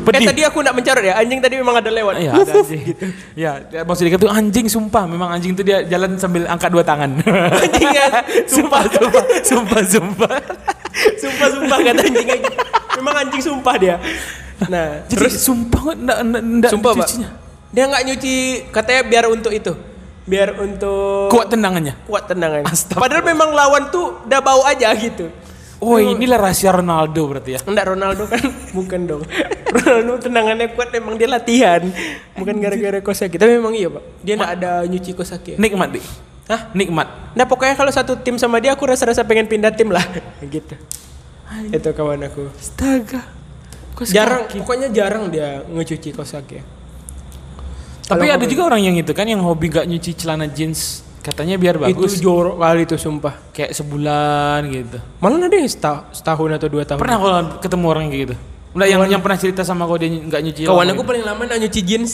Pedih. 0.00 0.16
Eh 0.18 0.28
tadi 0.28 0.42
aku 0.44 0.60
nak 0.60 0.76
mencarut 0.76 1.00
ya. 1.00 1.16
Anjing 1.16 1.40
tadi 1.40 1.56
memang 1.56 1.72
ada 1.72 1.88
lewat. 1.88 2.20
Iya, 2.20 2.32
ada 2.36 2.52
anjing. 2.52 2.84
Ya, 3.32 3.52
dia- 3.64 3.84
maksud 3.84 4.04
dia 4.04 4.20
tuh 4.20 4.28
anjing 4.28 4.68
sumpah. 4.68 5.08
Memang 5.08 5.32
anjing 5.32 5.56
itu 5.56 5.64
dia 5.64 5.80
jalan 5.84 6.20
sambil 6.20 6.44
angkat 6.44 6.68
dua 6.68 6.84
tangan. 6.84 7.16
Anjing 7.56 7.88
kan? 7.88 8.10
sumpah, 8.54 8.82
sumpah, 8.86 9.24
sumpah, 9.40 9.82
sumpah. 9.82 10.32
sumpah 11.16 11.48
sumpah 11.56 11.78
kata 11.80 12.00
anjing. 12.02 12.28
Memang 12.96 13.14
anjing 13.18 13.40
sumpah 13.40 13.74
dia. 13.76 13.96
Nah, 14.68 15.00
Jadi 15.08 15.16
terus 15.16 15.40
sumpah 15.40 15.96
enggak 15.96 16.18
enggak 16.20 16.42
enggak 16.44 16.70
sumpah 16.76 16.92
pak. 16.92 17.08
Dia 17.70 17.86
nggak 17.86 18.02
nyuci 18.02 18.34
katanya 18.74 19.02
biar 19.06 19.24
untuk 19.30 19.52
itu. 19.54 19.72
Biar 20.26 20.54
untuk 20.58 21.30
Kuat 21.30 21.50
tendangannya. 21.50 21.94
kuat 22.06 22.26
tendangan. 22.26 22.62
Astaga. 22.66 23.02
Padahal 23.02 23.24
memang 23.24 23.50
lawan 23.50 23.90
tuh 23.90 24.20
udah 24.26 24.40
bau 24.42 24.62
aja 24.62 24.90
gitu. 24.94 25.30
Oh, 25.80 25.96
inilah 25.96 26.36
rahasia 26.36 26.76
Ronaldo 26.76 27.24
berarti 27.24 27.56
ya. 27.56 27.60
Enggak 27.64 27.96
Ronaldo 27.96 28.28
kan 28.28 28.42
bukan 28.76 29.00
dong. 29.08 29.22
Ronaldo 29.72 30.20
tendangannya 30.20 30.76
kuat 30.76 30.92
memang 30.92 31.16
dia 31.16 31.24
latihan. 31.24 31.80
Bukan 32.36 32.54
gara-gara 32.60 33.00
kosaki. 33.00 33.40
Tapi 33.40 33.56
memang 33.56 33.72
iya, 33.72 33.88
Pak. 33.88 34.02
Dia 34.20 34.34
enggak 34.36 34.52
ada 34.60 34.70
nyuci 34.84 35.10
kosaki. 35.16 35.56
Nikmat, 35.56 35.88
Dik. 35.96 36.04
Hah? 36.52 36.60
Nikmat. 36.76 37.32
Nah, 37.32 37.48
pokoknya 37.48 37.78
kalau 37.80 37.88
satu 37.88 38.18
tim 38.20 38.36
sama 38.36 38.60
dia 38.60 38.76
aku 38.76 38.84
rasa-rasa 38.84 39.24
pengen 39.24 39.48
pindah 39.48 39.72
tim 39.72 39.88
lah. 39.88 40.04
gitu. 40.52 40.74
Itu 41.72 41.88
kawan 41.96 42.28
aku. 42.28 42.50
Astaga. 42.60 43.24
Kok 43.96 44.04
Jarang, 44.04 44.44
pokoknya 44.52 44.92
jarang 44.92 45.32
dia 45.32 45.64
ngecuci 45.64 46.12
kosaki. 46.12 46.60
Tapi 48.10 48.26
ada 48.26 48.44
juga 48.46 48.62
orang 48.66 48.82
yang 48.82 48.96
itu 48.98 49.12
kan 49.14 49.26
yang 49.26 49.40
hobi 49.46 49.70
gak 49.70 49.86
nyuci 49.86 50.18
celana 50.18 50.50
jeans. 50.50 51.06
Katanya 51.20 51.60
biar 51.60 51.76
bagus. 51.76 52.16
Itu 52.16 52.26
jorok 52.26 52.56
kali 52.56 52.88
itu 52.88 52.96
sumpah. 52.96 53.52
Kayak 53.52 53.76
sebulan 53.76 54.60
gitu. 54.72 54.98
Malah 55.20 55.36
ada 55.46 55.56
yang 55.56 55.68
seta- 55.68 56.08
setahun 56.16 56.48
atau 56.56 56.68
dua 56.72 56.82
tahun. 56.88 56.98
Pernah 56.98 57.18
kalau 57.20 57.38
ketemu 57.60 57.84
orang 57.86 58.04
kayak 58.08 58.22
gitu? 58.24 58.36
Enggak 58.70 58.88
yang 58.88 59.00
yang 59.18 59.22
pernah 59.22 59.38
cerita 59.38 59.60
sama 59.66 59.84
kau 59.84 60.00
dia 60.00 60.08
nggak 60.08 60.40
nyuci. 60.40 60.60
Kawan 60.64 60.86
aku 60.90 61.02
gitu. 61.04 61.08
paling 61.12 61.24
lama 61.26 61.42
nak 61.44 61.58
nyuci 61.60 61.80
jeans 61.84 62.10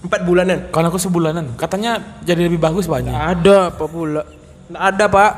empat 0.00 0.20
bulanan. 0.24 0.58
Kawan 0.72 0.86
aku 0.88 0.98
sebulanan. 0.98 1.44
Katanya 1.60 2.00
jadi 2.24 2.48
lebih 2.48 2.56
bagus 2.56 2.88
banyak. 2.88 3.12
Nggak 3.12 3.28
ada 3.42 3.56
apa 3.68 3.84
pula. 3.84 4.22
Nggak 4.72 4.84
ada 4.96 5.04
pak. 5.12 5.32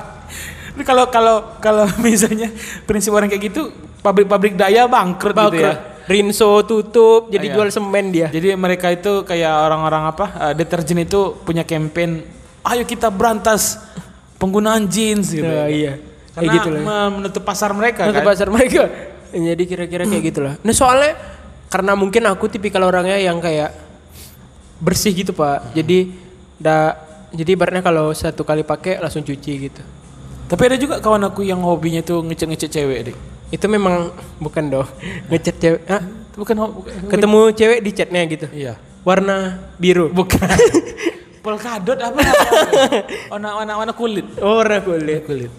Tapi 0.71 0.83
kalau 0.87 1.04
kalau 1.11 1.37
kalau 1.59 1.85
misalnya 2.04 2.47
prinsip 2.87 3.11
orang 3.11 3.26
kayak 3.26 3.50
gitu, 3.50 3.75
pabrik-pabrik 4.07 4.54
daya 4.54 4.87
bangkrut, 4.87 5.35
gitu 5.50 5.66
ya. 5.66 5.89
Rinso 6.04 6.62
tutup 6.62 7.28
jadi 7.28 7.47
Iya. 7.47 7.54
jual 7.54 7.69
semen 7.69 8.04
dia. 8.09 8.28
Jadi 8.28 8.54
mereka 8.54 8.88
itu 8.88 9.23
kayak 9.23 9.54
orang-orang 9.62 10.02
apa 10.07 10.25
eh, 10.40 10.54
deterjen 10.54 10.99
itu 10.99 11.35
punya 11.38 11.62
campaign, 11.62 12.25
ayo 12.62 12.83
kita 12.83 13.09
berantas 13.09 13.76
penggunaan 14.37 14.85
jeans 14.85 15.30
gitu. 15.30 15.45
Nah, 15.45 15.66
iya. 15.66 16.00
Karena 16.30 16.40
Kayak 16.47 16.54
gitu 16.57 16.69
lah. 16.71 16.80
me- 16.80 17.12
menutup 17.19 17.42
pasar 17.42 17.71
mereka 17.71 18.07
Untuk 18.07 18.16
kan. 18.16 18.28
pasar 18.28 18.49
mereka. 18.49 18.87
Jadi 19.30 19.62
kira-kira 19.64 20.02
kayak 20.04 20.25
gitulah. 20.25 20.54
Nah 20.59 20.73
soalnya 20.73 21.14
karena 21.66 21.92
mungkin 21.92 22.23
aku 22.25 22.47
tipikal 22.47 22.83
orangnya 22.83 23.14
yang 23.16 23.38
kayak 23.38 23.71
bersih 24.78 25.12
gitu 25.12 25.30
pak. 25.30 25.71
Jadi 25.71 26.11
da, 26.57 26.97
jadi 27.30 27.54
ibaratnya 27.54 27.80
kalau 27.80 28.11
satu 28.11 28.42
kali 28.42 28.62
pakai 28.62 28.99
langsung 28.99 29.23
cuci 29.23 29.52
gitu. 29.61 29.83
Tapi 30.47 30.62
ada 30.64 30.75
juga 30.75 30.99
kawan 30.99 31.23
aku 31.25 31.42
yang 31.42 31.62
hobinya 31.62 32.00
tuh 32.00 32.23
ngecek-ngecek 32.23 32.71
cewek, 32.73 32.99
Dik. 33.07 33.19
Itu 33.50 33.66
memang 33.66 34.14
bukan 34.38 34.64
dong 34.71 34.88
ngechat 35.26 35.57
cewek. 35.59 35.83
Ah, 35.90 36.07
bukan, 36.38 36.54
ketemu 37.11 37.40
cewek 37.50 37.78
di 37.83 37.90
chatnya 37.90 38.21
gitu. 38.30 38.47
Iya. 38.54 38.78
Warna 39.02 39.59
biru. 39.75 40.07
Bukan. 40.14 40.40
Polkadot 41.45 41.99
apa? 41.99 42.21
warna 43.33 43.49
warna 43.59 43.73
warna 43.75 43.92
kulit. 43.97 44.26
Oh, 44.38 44.62
warna 44.62 44.78
kulit. 44.78 45.26
Kulit. 45.26 45.50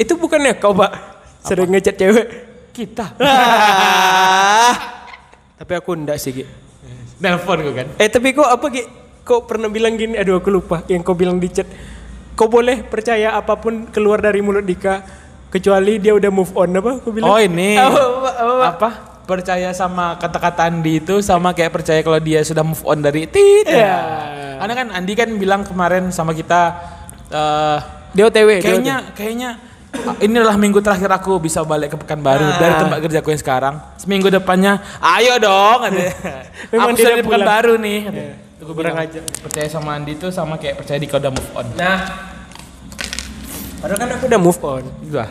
Itu 0.00 0.16
bukannya 0.16 0.56
kau 0.56 0.72
pak 0.72 0.96
sering 1.44 1.68
ngechat 1.76 2.00
cewek? 2.00 2.26
Kita. 2.72 3.12
Tapi 5.60 5.72
aku 5.76 5.90
enggak 5.92 6.18
sih 6.18 6.32
Gi. 6.32 6.44
Nelpon 7.20 7.62
gue 7.62 7.72
kan. 7.72 7.88
Eh 8.00 8.10
tapi 8.10 8.34
kok 8.34 8.48
apa 8.48 8.66
Gi? 8.72 8.82
Kok 9.22 9.46
pernah 9.46 9.70
bilang 9.70 9.94
gini? 9.94 10.18
Aduh 10.18 10.40
aku 10.40 10.50
lupa. 10.50 10.82
Yang 10.90 11.06
kau 11.06 11.16
bilang 11.16 11.38
di 11.38 11.48
chat. 11.52 11.68
Kau 12.34 12.50
boleh 12.50 12.82
percaya 12.82 13.38
apa 13.38 13.54
pun 13.54 13.86
keluar 13.94 14.18
dari 14.18 14.42
mulut 14.42 14.66
Dika 14.66 15.23
kecuali 15.54 16.02
dia 16.02 16.10
udah 16.10 16.30
move 16.34 16.50
on 16.52 16.74
apa? 16.74 16.90
Aku 16.98 17.14
bilang. 17.14 17.30
Oh 17.30 17.38
ini. 17.38 17.78
Apa, 17.78 17.94
apa, 17.94 18.18
apa, 18.18 18.32
apa? 18.42 18.64
apa? 18.66 18.90
Percaya 19.24 19.70
sama 19.72 20.18
kata-kata 20.18 20.68
Andi 20.68 21.00
itu 21.00 21.22
sama 21.22 21.54
kayak 21.54 21.72
percaya 21.72 22.02
kalau 22.02 22.18
dia 22.18 22.42
sudah 22.42 22.60
move 22.60 22.82
on 22.84 23.00
dari 23.00 23.24
tit. 23.24 23.64
Iya. 23.64 23.96
Karena 24.58 24.74
kan 24.74 24.86
Andi 24.92 25.12
kan 25.14 25.30
bilang 25.32 25.62
kemarin 25.62 26.10
sama 26.10 26.34
kita 26.34 26.74
eh 27.30 27.78
Dia 28.12 28.28
OTW. 28.28 28.50
dia 28.58 28.62
kayaknya 28.62 28.96
kayaknya 29.10 29.50
ah, 30.06 30.14
ini 30.22 30.38
adalah 30.38 30.54
minggu 30.54 30.78
terakhir 30.78 31.10
aku 31.10 31.40
bisa 31.40 31.64
balik 31.64 31.90
ke 31.90 31.98
Pekanbaru 31.98 32.46
Ah. 32.46 32.58
dari 32.60 32.74
tempat 32.78 32.98
kerjaku 33.00 33.32
yang 33.32 33.40
sekarang. 33.40 33.74
Seminggu 33.96 34.28
depannya, 34.28 34.78
ayo 35.00 35.40
dong. 35.40 35.78
Memang 36.70 36.92
aku 36.92 37.00
sudah 37.00 37.10
udah 37.10 37.18
di 37.18 37.24
Pekanbaru 37.24 37.74
nih. 37.80 37.98
Aku 38.60 38.70
kurang 38.70 38.96
aja. 38.96 39.18
Percaya 39.40 39.66
sama 39.66 39.98
Andi 39.98 40.14
itu 40.14 40.28
sama 40.30 40.60
kayak 40.60 40.78
percaya 40.78 41.00
di 41.00 41.08
udah 41.08 41.32
move 41.32 41.50
on. 41.56 41.66
Nah. 41.74 41.98
Padahal 43.80 43.98
kan 44.00 44.08
aku 44.14 44.24
udah 44.28 44.40
move 44.40 44.60
on. 44.62 44.84
Udah. 45.04 45.28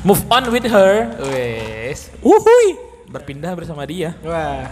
Move 0.00 0.22
on 0.28 0.44
with 0.48 0.64
her. 0.64 1.10
Wes. 1.26 2.10
Uhuy. 2.20 2.78
Berpindah 3.08 3.52
bersama 3.52 3.82
dia. 3.82 4.14
Wah. 4.22 4.70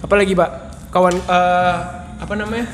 Apalagi 0.00 0.34
Pak? 0.34 0.50
Kawan 0.90 1.14
eh 1.16 1.74
apa 2.14 2.34
namanya? 2.34 2.66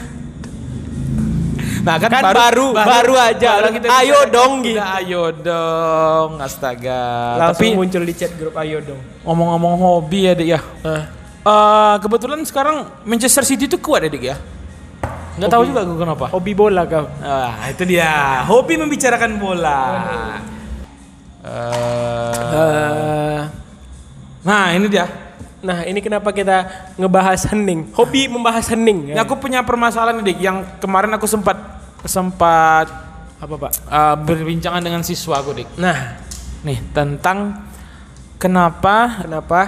Nah 1.80 1.96
kan, 1.96 2.12
Kan 2.12 2.24
baru- 2.28 2.76
baru 2.76 3.14
aja. 3.16 3.64
Ayo 3.64 3.72
bicara- 4.20 4.28
dong. 4.28 4.52
Udah 4.60 4.88
ayo 5.00 5.22
dong. 5.32 6.30
Astaga. 6.38 7.00
Langsung 7.40 7.64
Tapi 7.64 7.66
muncul 7.72 8.02
di 8.04 8.14
chat 8.14 8.32
grup 8.36 8.52
ayo 8.58 8.84
dong. 8.84 9.00
ngomong-ngomong 9.24 9.74
hobi 9.78 10.28
ya, 10.28 10.32
Dik 10.36 10.48
ya. 10.48 10.60
Ah. 10.84 11.02
Eh, 11.40 11.94
kebetulan 12.04 12.44
sekarang 12.44 12.84
Manchester 13.00 13.48
City 13.48 13.64
itu 13.64 13.80
kuat 13.80 14.04
ya, 14.04 14.10
Dik 14.12 14.24
ya. 14.26 14.36
Nggak 15.40 15.48
tahu 15.48 15.62
juga 15.64 15.80
gue 15.88 15.96
kenapa. 15.96 16.26
Hobi 16.28 16.52
bola 16.52 16.84
kau. 16.84 17.08
Ah, 17.22 17.64
itu 17.72 17.88
dia. 17.88 18.44
Hobi 18.44 18.76
membicarakan 18.76 19.40
bola. 19.40 19.80
Eh, 21.40 22.50
Eh, 22.50 23.40
nah, 24.42 24.64
ini 24.70 24.87
dia. 24.87 25.06
nah 25.61 25.85
ini 25.85 26.00
kenapa 26.00 26.32
kita 26.32 26.64
ngebahas 26.97 27.49
hening? 27.49 27.92
Hobi 27.92 28.28
membahas 28.28 28.68
hening. 28.68 29.12
Ini 29.12 29.20
aku 29.20 29.37
punya 29.37 29.61
permasalahan 29.61 30.20
nih, 30.20 30.32
Dik, 30.32 30.38
yang 30.40 30.56
kemarin 30.78 31.12
aku 31.12 31.25
sempat 31.25 31.56
sempat 32.02 32.88
Apa 33.37 33.54
Pak? 33.56 33.70
eh, 33.73 34.16
berbincangan 34.20 34.80
dengan 34.80 35.00
siswa 35.00 35.40
aku, 35.40 35.52
Dik. 35.54 35.68
Nah, 35.76 36.20
Nih, 36.61 36.76
tentang 36.92 37.56
kenapa 38.37 39.25
kenapa? 39.25 39.61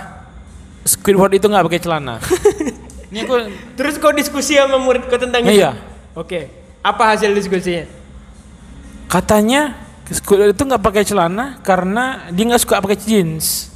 Squidward 0.83 1.33
itu 1.33 1.47
nggak 1.47 1.65
pakai 1.65 1.81
celana. 1.81 2.19
Ini 3.13 3.23
aku 3.23 3.35
Terus 3.77 3.97
kau 3.97 4.11
diskusi 4.11 4.57
sama 4.57 4.77
murid 4.77 5.07
kau 5.07 5.17
tentang 5.17 5.41
itu? 5.43 5.57
Iya. 5.57 5.73
Oke. 6.13 6.53
Apa 6.83 7.15
hasil 7.15 7.33
diskusinya? 7.33 7.87
katanya 9.07 9.77
Squidward 10.13 10.53
itu 10.53 10.63
nggak 10.63 10.83
pakai 10.83 11.03
celana 11.03 11.57
karena 11.61 12.29
dia 12.29 12.45
nggak 12.45 12.63
suka 12.63 12.79
pakai 12.79 12.99
jeans. 12.99 13.73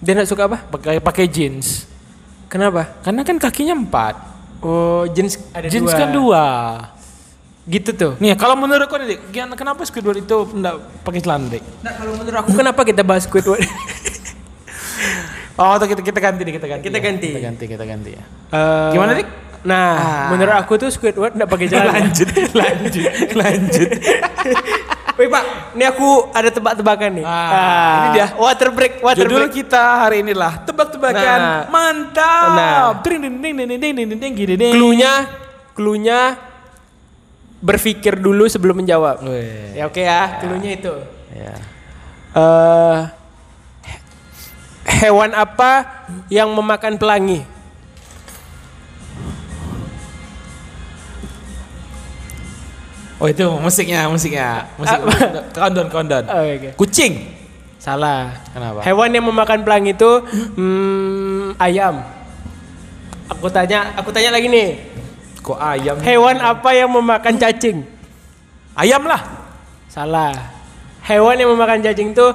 Dia 0.00 0.12
nak 0.12 0.26
suka 0.26 0.44
apa? 0.44 0.58
Pakai 0.66 0.98
pakai 0.98 1.26
jeans. 1.26 1.86
Kenapa? 2.50 2.98
Karena 3.00 3.22
kan 3.22 3.38
kakinya 3.38 3.74
empat. 3.74 4.14
Oh, 4.60 5.06
jeans 5.08 5.38
ada 5.54 5.70
jeans 5.70 5.86
dua. 5.86 5.96
kan 5.96 6.08
dua. 6.10 6.44
Gitu 7.64 7.90
tuh. 7.94 8.12
Nih, 8.18 8.34
kalau 8.34 8.58
menurut 8.58 8.90
kau 8.90 8.98
nih, 8.98 9.20
kenapa 9.30 9.86
Squidward 9.86 10.18
itu 10.18 10.36
nggak 10.50 10.74
pakai 11.06 11.20
celana, 11.22 11.46
Dik? 11.46 11.62
Nah, 11.80 11.92
kalau 11.94 12.12
menurut 12.18 12.36
aku 12.40 12.50
kenapa 12.52 12.80
kita 12.82 13.02
bahas 13.06 13.24
Squidward? 13.24 13.62
Oh, 15.60 15.76
atau 15.76 15.84
kita 15.84 16.00
kita 16.00 16.16
ganti 16.24 16.40
nih, 16.40 16.56
kita 16.56 16.64
ganti. 16.64 16.84
Kita 16.88 16.96
ya. 16.96 17.04
ganti. 17.04 17.28
Kita 17.28 17.40
ganti, 17.44 17.64
kita 17.68 17.84
ganti 17.84 18.10
ya. 18.16 18.24
Eh, 18.48 18.90
Gimana, 18.96 19.12
Dik? 19.12 19.28
Nah, 19.60 19.92
Ah. 19.92 20.28
menurut 20.32 20.56
aku 20.56 20.80
tuh 20.80 20.88
Squidward 20.88 21.36
enggak 21.36 21.52
pakai 21.52 21.66
celana. 21.72 21.92
lanjut, 22.00 22.28
lanjut, 22.56 23.12
lanjut. 23.36 23.90
Wih 25.20 25.28
Pak, 25.28 25.44
ini 25.76 25.84
aku 25.84 26.32
ada 26.32 26.48
tebak-tebakan 26.48 27.20
nih. 27.20 27.26
Ah, 27.28 27.52
ini 28.00 28.16
dia. 28.16 28.26
Water 28.32 28.72
break, 28.72 29.04
water 29.04 29.20
Judul 29.20 29.44
break. 29.44 29.60
kita 29.60 30.00
hari 30.00 30.24
inilah 30.24 30.64
tebak-tebakan 30.64 31.38
Nah. 31.38 31.60
mantap. 31.68 32.48
Nah. 32.56 32.80
Ding 33.04 33.20
ding 33.20 33.36
ding 33.36 33.68
ding 33.68 33.94
ding 34.00 34.16
ding 34.16 34.32
ding 34.32 34.56
ding. 34.56 34.72
Cluenya, 34.72 35.28
cluenya 35.76 36.40
berpikir 37.60 38.16
dulu 38.16 38.48
sebelum 38.48 38.80
menjawab. 38.80 39.20
Weh. 39.20 39.76
Ya 39.76 39.84
oke 39.84 40.00
ya, 40.00 40.40
cluenya 40.40 40.70
itu. 40.72 40.94
Ya. 41.36 41.52
He- 43.84 44.04
hewan 45.04 45.36
apa 45.36 45.84
yang 46.28 46.48
memakan 46.48 46.96
pelangi? 46.96 47.44
Oh 53.20 53.28
itu 53.28 53.44
musiknya, 53.60 54.08
musiknya, 54.08 54.64
musik. 54.80 54.96
Kondon, 55.52 55.92
kondon. 55.92 56.24
Oh, 56.24 56.40
oke. 56.40 56.72
Kucing. 56.80 57.36
Salah. 57.76 58.32
Kenapa? 58.56 58.80
Hewan 58.80 59.12
yang 59.12 59.28
memakan 59.28 59.60
pelangi 59.60 59.92
itu 59.92 60.24
hmm, 60.56 61.60
ayam. 61.60 62.00
Aku 63.28 63.52
tanya, 63.52 63.92
aku 64.00 64.08
tanya 64.08 64.32
lagi 64.32 64.48
nih. 64.48 64.80
Kok 65.44 65.60
ayam? 65.60 65.96
Hewan 66.00 66.40
apa 66.40 66.72
yang 66.72 66.88
memakan 66.88 67.36
cacing? 67.36 67.84
Ayam 68.72 69.04
lah. 69.04 69.20
Salah. 69.92 70.32
Hewan 71.04 71.36
yang 71.36 71.52
memakan 71.52 71.84
cacing 71.84 72.16
itu 72.16 72.26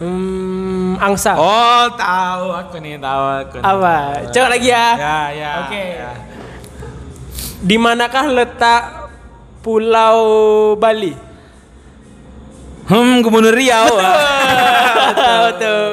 hmm, 0.00 0.96
angsa. 0.96 1.36
Oh 1.36 1.92
tahu 1.92 2.56
aku 2.56 2.80
nih 2.80 2.96
tahu 2.96 3.24
aku. 3.44 3.54
nih. 3.60 3.64
Apa? 3.68 3.94
Coba 4.32 4.48
lagi 4.48 4.68
ya. 4.72 4.86
Ya 4.96 5.18
ya. 5.28 5.50
Oke. 5.68 5.84
ya. 6.00 6.10
Di 7.60 7.76
manakah 7.76 8.32
letak 8.32 9.01
Pulau 9.62 10.18
Bali? 10.74 11.14
Hmm, 12.90 13.22
Gubernur 13.22 13.54
Riau. 13.54 13.94
Betul. 15.48 15.90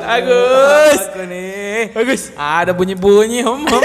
Bagus. 0.00 0.98
Aku 1.12 1.22
nih. 1.28 1.92
Bagus. 1.92 2.22
Ada 2.32 2.72
bunyi-bunyi. 2.72 3.44
Hum, 3.44 3.60
hum. 3.68 3.82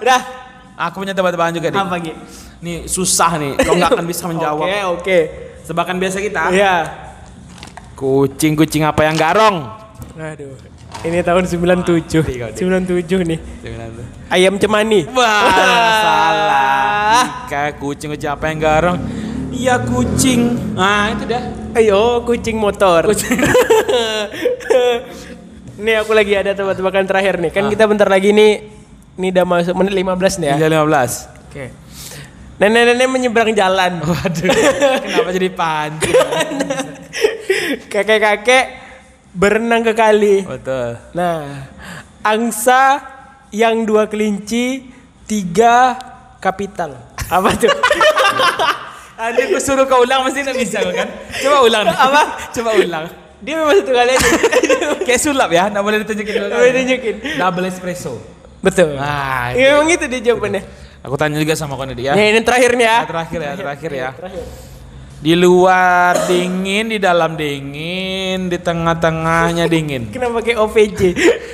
Udah. 0.00 0.20
Aku 0.88 1.04
punya 1.04 1.12
tebak-tebakan 1.12 1.52
juga 1.52 1.68
nih. 1.68 1.78
Apa 1.78 1.96
Gi? 2.00 2.12
Nih 2.64 2.88
susah 2.88 3.36
nih. 3.36 3.60
Kau 3.60 3.76
nggak 3.76 3.92
akan 3.92 4.06
bisa 4.08 4.24
menjawab. 4.24 4.64
Oke, 4.64 4.80
oke. 4.88 5.18
Tebakan 5.68 5.96
biasa 6.00 6.18
kita. 6.18 6.48
Iya. 6.48 6.76
Kucing-kucing 7.94 8.82
apa 8.82 9.04
yang 9.04 9.14
garong? 9.14 9.68
Aduh. 10.16 10.71
Ini 11.02 11.18
tahun 11.26 11.44
97. 11.48 12.22
Tiga, 12.22 12.52
tiga. 12.52 12.80
97 12.84 13.26
nih. 13.26 13.38
Ayam 14.30 14.54
cemani. 14.60 15.08
Wah, 15.10 15.50
salah. 16.04 17.22
Kayak 17.50 17.82
kucing-kucing 17.82 18.30
apa 18.30 18.44
yang 18.52 18.58
garong? 18.62 18.98
Iya 19.52 19.74
kucing. 19.84 20.72
Nah 20.72 21.12
itu 21.12 21.24
dah. 21.28 21.42
Ayo, 21.76 22.24
kucing 22.24 22.56
motor. 22.56 23.04
Kucing. 23.04 23.36
nih 25.84 25.94
aku 26.00 26.12
lagi 26.14 26.32
ada 26.38 26.56
tebak-tebakan 26.56 27.04
terakhir 27.04 27.36
nih. 27.42 27.50
Kan 27.52 27.68
kita 27.68 27.84
bentar 27.84 28.08
lagi 28.08 28.32
nih 28.32 28.64
ini 29.20 29.28
udah 29.28 29.44
masuk 29.44 29.74
menit 29.76 29.92
15 29.92 30.40
nih 30.40 30.48
ya. 30.48 30.56
Lima 30.70 30.84
belas. 30.88 31.28
Oke. 31.50 31.68
Nenek-nenek 32.56 33.08
menyeberang 33.10 33.52
jalan. 33.52 34.00
Waduh. 34.00 34.48
Kenapa 35.02 35.30
jadi 35.34 35.48
pancing? 35.52 36.16
Kakek-kakek 37.92 38.81
berenang 39.32 39.82
ke 39.82 39.92
kali. 39.92 40.44
Betul. 40.44 41.00
Nah, 41.12 41.68
angsa 42.20 43.00
yang 43.50 43.84
dua 43.84 44.06
kelinci, 44.06 44.88
tiga 45.24 45.96
kapital. 46.38 46.96
Apa 47.28 47.50
tuh? 47.56 47.68
Ada 49.22 49.38
aku 49.46 49.58
suruh 49.62 49.86
kau 49.86 50.02
ulang 50.02 50.26
pasti 50.26 50.42
tidak 50.42 50.58
bisa 50.58 50.82
kan? 50.82 51.06
Coba 51.38 51.58
ulang. 51.62 51.84
Apa? 51.86 52.22
Coba 52.56 52.70
ulang. 52.74 53.06
Dia 53.42 53.54
memang 53.58 53.74
satu 53.78 53.92
kali 53.92 54.10
aja. 54.14 54.28
Kayak 55.06 55.20
sulap 55.20 55.50
ya, 55.50 55.66
nggak 55.70 55.82
boleh 55.82 55.98
ditunjukin. 56.02 56.34
Boleh 56.46 56.72
tunjukin. 56.74 57.14
Double 57.38 57.66
espresso. 57.66 58.18
Betul. 58.62 58.94
Nah, 58.94 59.50
Ya, 59.54 59.74
memang 59.74 59.90
itu 59.90 60.06
dia 60.06 60.20
jawabannya. 60.30 60.62
aku 61.02 61.14
tanya 61.18 61.42
juga 61.42 61.58
sama 61.58 61.74
kau 61.74 61.82
Nedi 61.82 62.06
ya. 62.06 62.14
Nah, 62.14 62.22
ini 62.22 62.40
terakhir 62.46 62.78
nih 62.78 62.86
ya. 62.86 62.94
Ya, 62.94 63.06
terakhir 63.10 63.40
ya, 63.42 63.52
terakhir 63.58 63.90
ya. 63.90 64.08
Di 65.22 65.38
luar 65.38 66.26
dingin, 66.26 66.90
di 66.90 66.98
dalam 66.98 67.38
dingin, 67.38 68.50
di 68.50 68.58
tengah-tengahnya 68.58 69.70
dingin. 69.70 70.10
Kenapa 70.14 70.42
pakai 70.42 70.58
OVJ? 70.58 71.00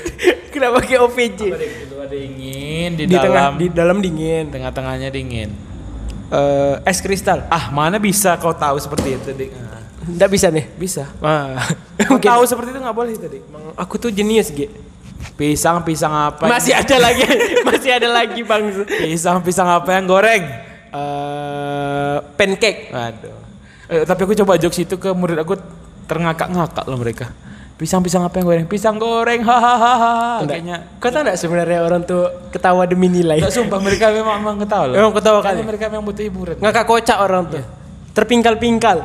Kenapa 0.56 0.80
pakai 0.80 0.96
OVJ? 1.04 1.40
Di 1.52 1.84
luar 1.92 2.08
dingin, 2.08 2.96
di, 2.96 3.04
Di 3.04 3.12
tengah 3.12 3.52
dalam 3.52 3.60
di 3.60 3.66
dalam 3.68 3.96
dingin. 4.00 4.48
tengah-tengahnya 4.48 5.12
dingin. 5.12 5.52
Eh, 6.32 6.74
es 6.88 7.04
kristal. 7.04 7.44
Ah, 7.52 7.68
mana 7.68 8.00
bisa 8.00 8.40
kau 8.40 8.56
tahu 8.56 8.80
seperti 8.80 9.20
itu, 9.20 9.36
Dik? 9.36 9.52
Ah, 9.52 9.84
Enggak 10.08 10.28
bisa 10.32 10.48
nih. 10.48 10.64
bisa. 10.72 11.04
Wah. 11.20 11.60
Kau 12.08 12.16
tahu 12.16 12.48
seperti 12.48 12.72
itu 12.72 12.80
nggak 12.80 12.96
boleh 12.96 13.12
emang 13.20 13.76
aku 13.76 14.00
tuh 14.00 14.08
jenius, 14.08 14.48
Ge. 14.48 14.72
Pisang, 15.36 15.84
pisang 15.84 16.14
apa? 16.14 16.48
Masih 16.48 16.72
ada 16.72 16.96
lagi. 16.96 17.20
Masih 17.68 17.90
ada 17.92 18.08
lagi, 18.08 18.40
Bang. 18.48 18.72
Pisang, 18.88 19.44
pisang 19.44 19.68
apa 19.68 19.92
yang 19.92 20.08
goreng? 20.08 20.40
Eh, 20.88 22.16
pancake. 22.38 22.88
Aduh. 22.96 23.47
Eh, 23.88 24.04
tapi 24.04 24.20
aku 24.28 24.36
coba 24.44 24.60
jokes 24.60 24.84
itu 24.84 25.00
ke 25.00 25.10
murid 25.16 25.40
aku 25.40 25.56
terngakak-ngakak 26.04 26.84
loh 26.84 27.00
mereka. 27.00 27.32
Pisang-pisang 27.78 28.26
apa 28.26 28.42
yang 28.42 28.46
goreng? 28.50 28.66
Pisang 28.66 28.98
goreng, 28.98 29.40
hahaha. 29.46 30.42
Kayaknya 30.42 30.98
Kau 30.98 31.14
tahu 31.14 31.22
enggak 31.22 31.38
sebenarnya 31.38 31.78
orang 31.86 32.02
tuh 32.02 32.26
ketawa 32.50 32.82
demi 32.90 33.06
nilai? 33.06 33.38
Enggak 33.38 33.54
sumpah 33.54 33.78
mereka 33.78 34.10
memang 34.10 34.42
memang 34.42 34.58
ketawa 34.66 34.84
loh. 34.90 34.96
Memang 34.98 35.12
ketawa 35.14 35.38
kali. 35.40 35.62
mereka 35.62 35.84
memang 35.86 36.04
butuh 36.10 36.24
hiburan. 36.26 36.56
Ngakak 36.58 36.84
kocak 36.90 37.18
orang 37.22 37.42
tuh. 37.46 37.62
Terpingkal-pingkal. 38.18 38.98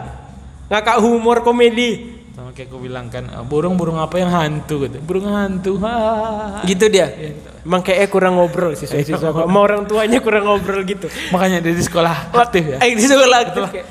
Ngakak 0.74 0.98
humor 1.06 1.46
komedi. 1.46 2.13
Sama 2.34 2.50
kayak 2.50 2.74
aku 2.74 2.82
bilang 2.82 3.14
kan, 3.14 3.30
"Ah, 3.30 3.46
burung-burung 3.46 4.02
apa 4.02 4.18
yang 4.18 4.34
hantu 4.34 4.90
gitu. 4.90 4.98
Burung 5.06 5.30
hantu. 5.30 5.78
Hahaha. 5.78 6.66
Gitu 6.66 6.90
dia. 6.90 7.14
Emang 7.62 7.86
kayaknya 7.86 8.10
kurang 8.10 8.34
ngobrol 8.42 8.74
sih 8.74 8.90
siswa 8.90 9.30
Sama 9.30 9.60
orang 9.62 9.86
tuanya 9.86 10.18
kurang 10.18 10.50
ngobrol 10.50 10.82
gitu. 10.82 11.06
Makanya 11.30 11.62
dia 11.62 11.78
di 11.78 11.86
sekolah 11.86 12.34
aktif 12.34 12.66
ya. 12.66 12.78
Eh, 12.82 12.98
di 12.98 13.06
sekolah 13.06 13.38
aktif 13.38 13.64
kayak. 13.70 13.86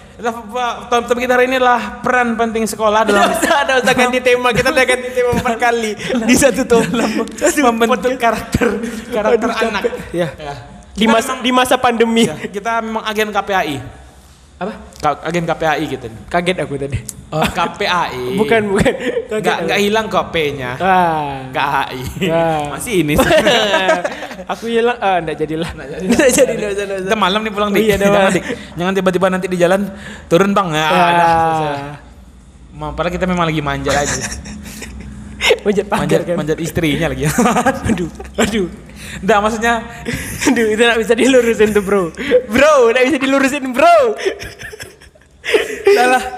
Topik 0.90 1.22
kita 1.22 1.34
hari 1.38 1.46
ini 1.50 1.62
adalah 1.62 2.02
peran 2.02 2.34
penting 2.34 2.66
sekolah 2.66 3.02
dalam 3.06 3.30
ada 3.62 3.82
usah 3.82 3.94
ganti 3.94 4.22
tema 4.22 4.54
kita 4.54 4.70
udah 4.70 4.86
ganti 4.86 5.08
tema 5.10 5.30
empat 5.34 5.56
kali 5.58 5.98
di 5.98 6.34
satu 6.38 6.62
top 6.62 6.86
membentuk 7.58 8.14
karakter 8.22 8.68
karakter 9.10 9.50
anak. 9.50 9.82
Ya. 10.14 10.30
Ya. 10.38 10.54
di 10.94 11.06
masa 11.10 11.40
di 11.42 11.50
masa 11.50 11.74
pandemi 11.74 12.28
Ya, 12.28 12.38
kita 12.38 12.78
memang 12.84 13.02
agen 13.02 13.34
KPAI. 13.34 14.01
Apa 14.62 14.74
Agen 15.20 15.42
KPAI 15.42 15.82
nih. 15.84 16.22
kaget 16.26 16.56
aku 16.58 16.74
tadi 16.76 16.98
Oh, 17.28 17.40
KPAI. 17.42 18.32
bukan 18.40 18.60
bukan 18.70 18.92
Kaget 19.26 19.56
enggak 19.58 19.74
aku. 19.74 19.82
hilang 19.82 20.06
kok 20.06 20.26
P-nya. 20.30 20.70
ah 20.76 21.42
Enggak 21.42 21.66
AI. 21.88 22.00
Ah. 22.28 22.62
Masih 22.70 22.94
ini. 23.00 23.14
aku 24.52 24.64
hilang 24.68 24.98
ah 24.98 25.16
enggak 25.16 25.36
jadilah 25.38 25.70
enggak 25.72 25.88
jadi 26.28 26.52
usah 26.68 26.84
enggak 26.84 27.00
Kita 27.02 27.16
malam 27.16 27.40
nih 27.40 27.50
pulang 27.50 27.70
Oh 27.70 27.74
dik. 27.74 27.82
iya, 27.82 27.94
dah, 27.94 28.04
Jangan 28.04 28.20
Bang. 28.22 28.32
dik. 28.32 28.44
Jangan 28.76 28.92
tiba-tiba 28.94 29.26
nanti 29.28 29.46
di 29.46 29.56
jalan 29.56 29.80
turun 30.28 30.52
bang. 30.52 30.68
Ya, 30.70 30.84
Ah. 30.84 30.92
dah, 30.92 31.28
selesai. 31.32 31.76
Ma- 32.72 32.92
Padahal 32.92 33.12
kita 33.12 33.24
memang 33.24 33.44
lagi 33.44 33.60
manja 33.60 33.90
aja. 33.90 34.12
manjat 35.66 35.86
pagar 35.90 36.02
manjat, 36.06 36.20
kan? 36.26 36.36
manjat 36.38 36.58
istrinya 36.62 37.06
lagi. 37.10 37.26
aduh 37.90 38.10
aduh. 38.38 38.68
Enggak 39.22 39.38
maksudnya 39.42 39.74
aduh 40.48 40.66
itu 40.70 40.82
enggak 40.82 41.00
bisa 41.02 41.12
dilurusin 41.18 41.70
tuh 41.74 41.82
bro. 41.82 42.12
Bro 42.48 42.74
enggak 42.94 43.04
bisa 43.10 43.18
dilurusin 43.18 43.64
bro. 43.74 43.98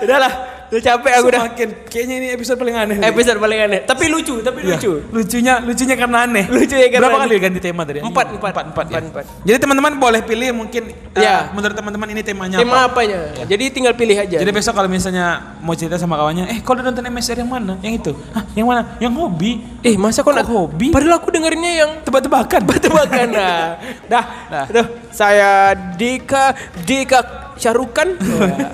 Udah 0.05 0.19
lah 0.19 0.33
udah 0.75 0.83
capek 0.83 1.13
aku 1.15 1.27
udah 1.29 1.41
semakin 1.45 1.69
kayaknya 1.87 2.15
ini 2.17 2.29
episode 2.33 2.59
paling 2.59 2.75
aneh. 2.75 2.97
episode 3.01 3.39
paling 3.39 3.61
aneh 3.61 3.81
tapi 3.85 4.05
lucu 4.07 4.35
tapi 4.41 4.59
Iya. 4.61 4.75
lucu 4.75 4.93
Lucunya, 5.09 5.55
lucunya 5.61 5.95
karena 5.95 6.19
aneh. 6.25 6.45
Lucu 6.47 6.75
ya 6.75 6.89
karena 6.89 7.07
Berapa 7.07 7.19
aneh. 7.21 7.31
kali 7.31 7.37
ganti 7.41 7.61
tema 7.61 7.83
tadi? 7.85 8.01
Empat, 8.01 8.27
empat. 8.29 8.51
empat, 8.51 8.65
empat, 8.67 8.87
ya. 8.89 8.99
Empat. 9.01 9.25
Jadi 9.41 9.57
teman-teman 9.57 9.93
boleh 9.97 10.21
pilih 10.21 10.51
mungkin. 10.53 10.83
Iya. 11.15 11.23
eh, 11.23 11.43
menurut 11.53 11.73
teman-teman 11.73 12.09
ini 12.09 12.21
temanya 12.21 12.59
tema 12.59 12.75
apa? 12.83 12.99
apanya 12.99 13.31
jadi 13.45 13.71
tinggal 13.71 13.95
pilih 13.95 14.17
aja 14.17 14.37
Jadi 14.37 14.51
besok 14.51 14.75
kalau 14.75 14.89
misalnya 14.89 15.55
mau 15.61 15.73
cerita 15.73 15.95
sama 15.95 16.17
kawannya, 16.17 16.49
eh 16.49 16.59
kalau 16.59 16.77
udah 16.77 16.91
nonton 16.91 17.07
MSR 17.07 17.39
yang 17.39 17.49
mana? 17.49 17.79
Yang 17.79 17.95
itu? 18.01 18.13
Hah, 18.31 18.43
yang 18.53 18.67
mana? 18.67 18.99
Yang 18.99 19.13
hobi? 19.15 19.53
eh 19.81 19.95
masa 19.95 20.21
kok 20.21 20.27
Kok 20.27 20.35
nak 20.35 20.49
hobi? 20.49 20.91
padahal 20.91 21.15
aku 21.17 21.29
dengerinnya 21.31 21.73
yang 21.77 21.91
Tebak-tebakan. 22.03 22.61
tebak-tebakan 22.63 23.27
nah 23.31 23.79
dah 24.11 24.25
Dah. 24.47 24.67
Duh, 24.67 24.87
saya 25.09 25.71
Dika 25.95 26.51
Dika 26.81 27.44
Syarukan 27.55 28.09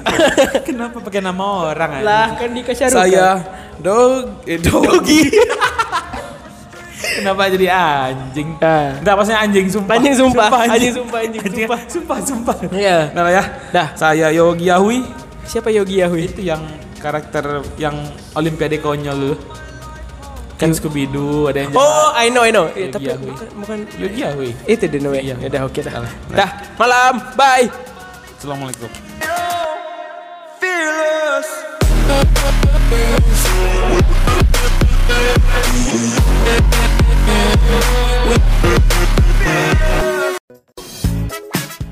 Kenapa 0.68 0.96
pakai 0.98 1.20
nama 1.20 1.44
orang? 1.68 1.90
anjing? 1.94 2.06
lah 2.06 2.26
kan 2.34 2.48
Dika 2.50 2.72
Syarukan 2.72 2.96
Saya 3.02 3.28
dog, 3.76 4.44
eh, 4.44 4.56
dogi. 4.56 5.22
Kenapa 7.00 7.48
jadi 7.48 7.66
anjing? 7.68 8.60
Ah. 8.60 8.92
Enggak, 8.96 9.14
maksudnya 9.16 9.40
anjing 9.40 9.66
sumpah. 9.66 9.94
Anjing 9.94 10.14
sumpah, 10.14 10.48
anjing 10.64 10.92
sumpah, 10.94 11.18
anjing 11.18 11.42
sumpah. 11.42 11.78
Sumpah, 11.88 12.18
sumpah. 12.22 12.56
Iya. 12.70 13.10
Nah 13.10 13.24
ya. 13.26 13.42
Dah. 13.70 13.88
Saya 13.94 14.28
Yogi 14.30 14.68
Yahui. 14.68 15.00
siapa 15.42 15.66
Yogi 15.66 15.98
Yahui 15.98 16.28
Itu 16.28 16.40
yang 16.40 16.62
karakter 16.96 17.42
yang 17.74 17.96
Olimpiade 18.32 18.78
konyol 18.78 19.16
dulu. 19.16 19.36
Kan 20.54 20.70
Scooby 20.70 21.08
Doo 21.08 21.48
ada 21.48 21.64
yang 21.64 21.72
oh 21.72 22.12
I 22.12 22.28
know 22.28 22.44
I 22.44 22.52
know 22.52 22.68
Eh, 22.70 22.86
Yogi 22.86 22.92
tapi 22.92 23.08
Yahui. 23.08 23.30
bukan, 23.32 23.48
bukan 23.58 23.76
Yogi 23.96 24.20
Yahui. 24.20 24.50
itu 24.68 24.84
namanya 25.00 25.22
Iya. 25.24 25.34
ya 25.34 25.48
udah 25.48 25.60
oke 25.64 25.80
dah 25.80 25.94
dah 26.30 26.50
malam 26.76 27.14
bye 27.32 27.64
Assalamualaikum. 28.40 28.88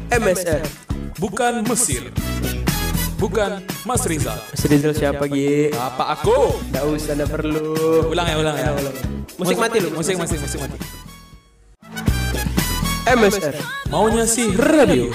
MSR 0.09 0.65
Bukan 1.21 1.69
Mesir. 1.69 2.09
Bukan 3.21 3.61
Mas 3.85 4.09
Rizal. 4.09 4.41
Mas 4.41 4.65
Rizal 4.65 4.97
siapa 4.97 5.29
Gi 5.29 5.69
Apa 5.77 6.17
aku? 6.17 6.57
Nggak 6.73 6.85
usah 6.89 7.13
nggak 7.13 7.29
perlu 7.29 7.77
Ulang 8.09 8.25
ya, 8.25 8.37
ulang 8.41 8.57
ya. 8.57 8.73
Musik 9.37 9.61
mati 9.61 9.85
lu. 9.85 9.93
Musik, 9.93 10.17
musik, 10.17 10.41
musik 10.41 10.65
mati. 10.65 10.81
MSR 13.05 13.53
Maunya 13.93 14.25
sih 14.25 14.49
radio. 14.57 15.13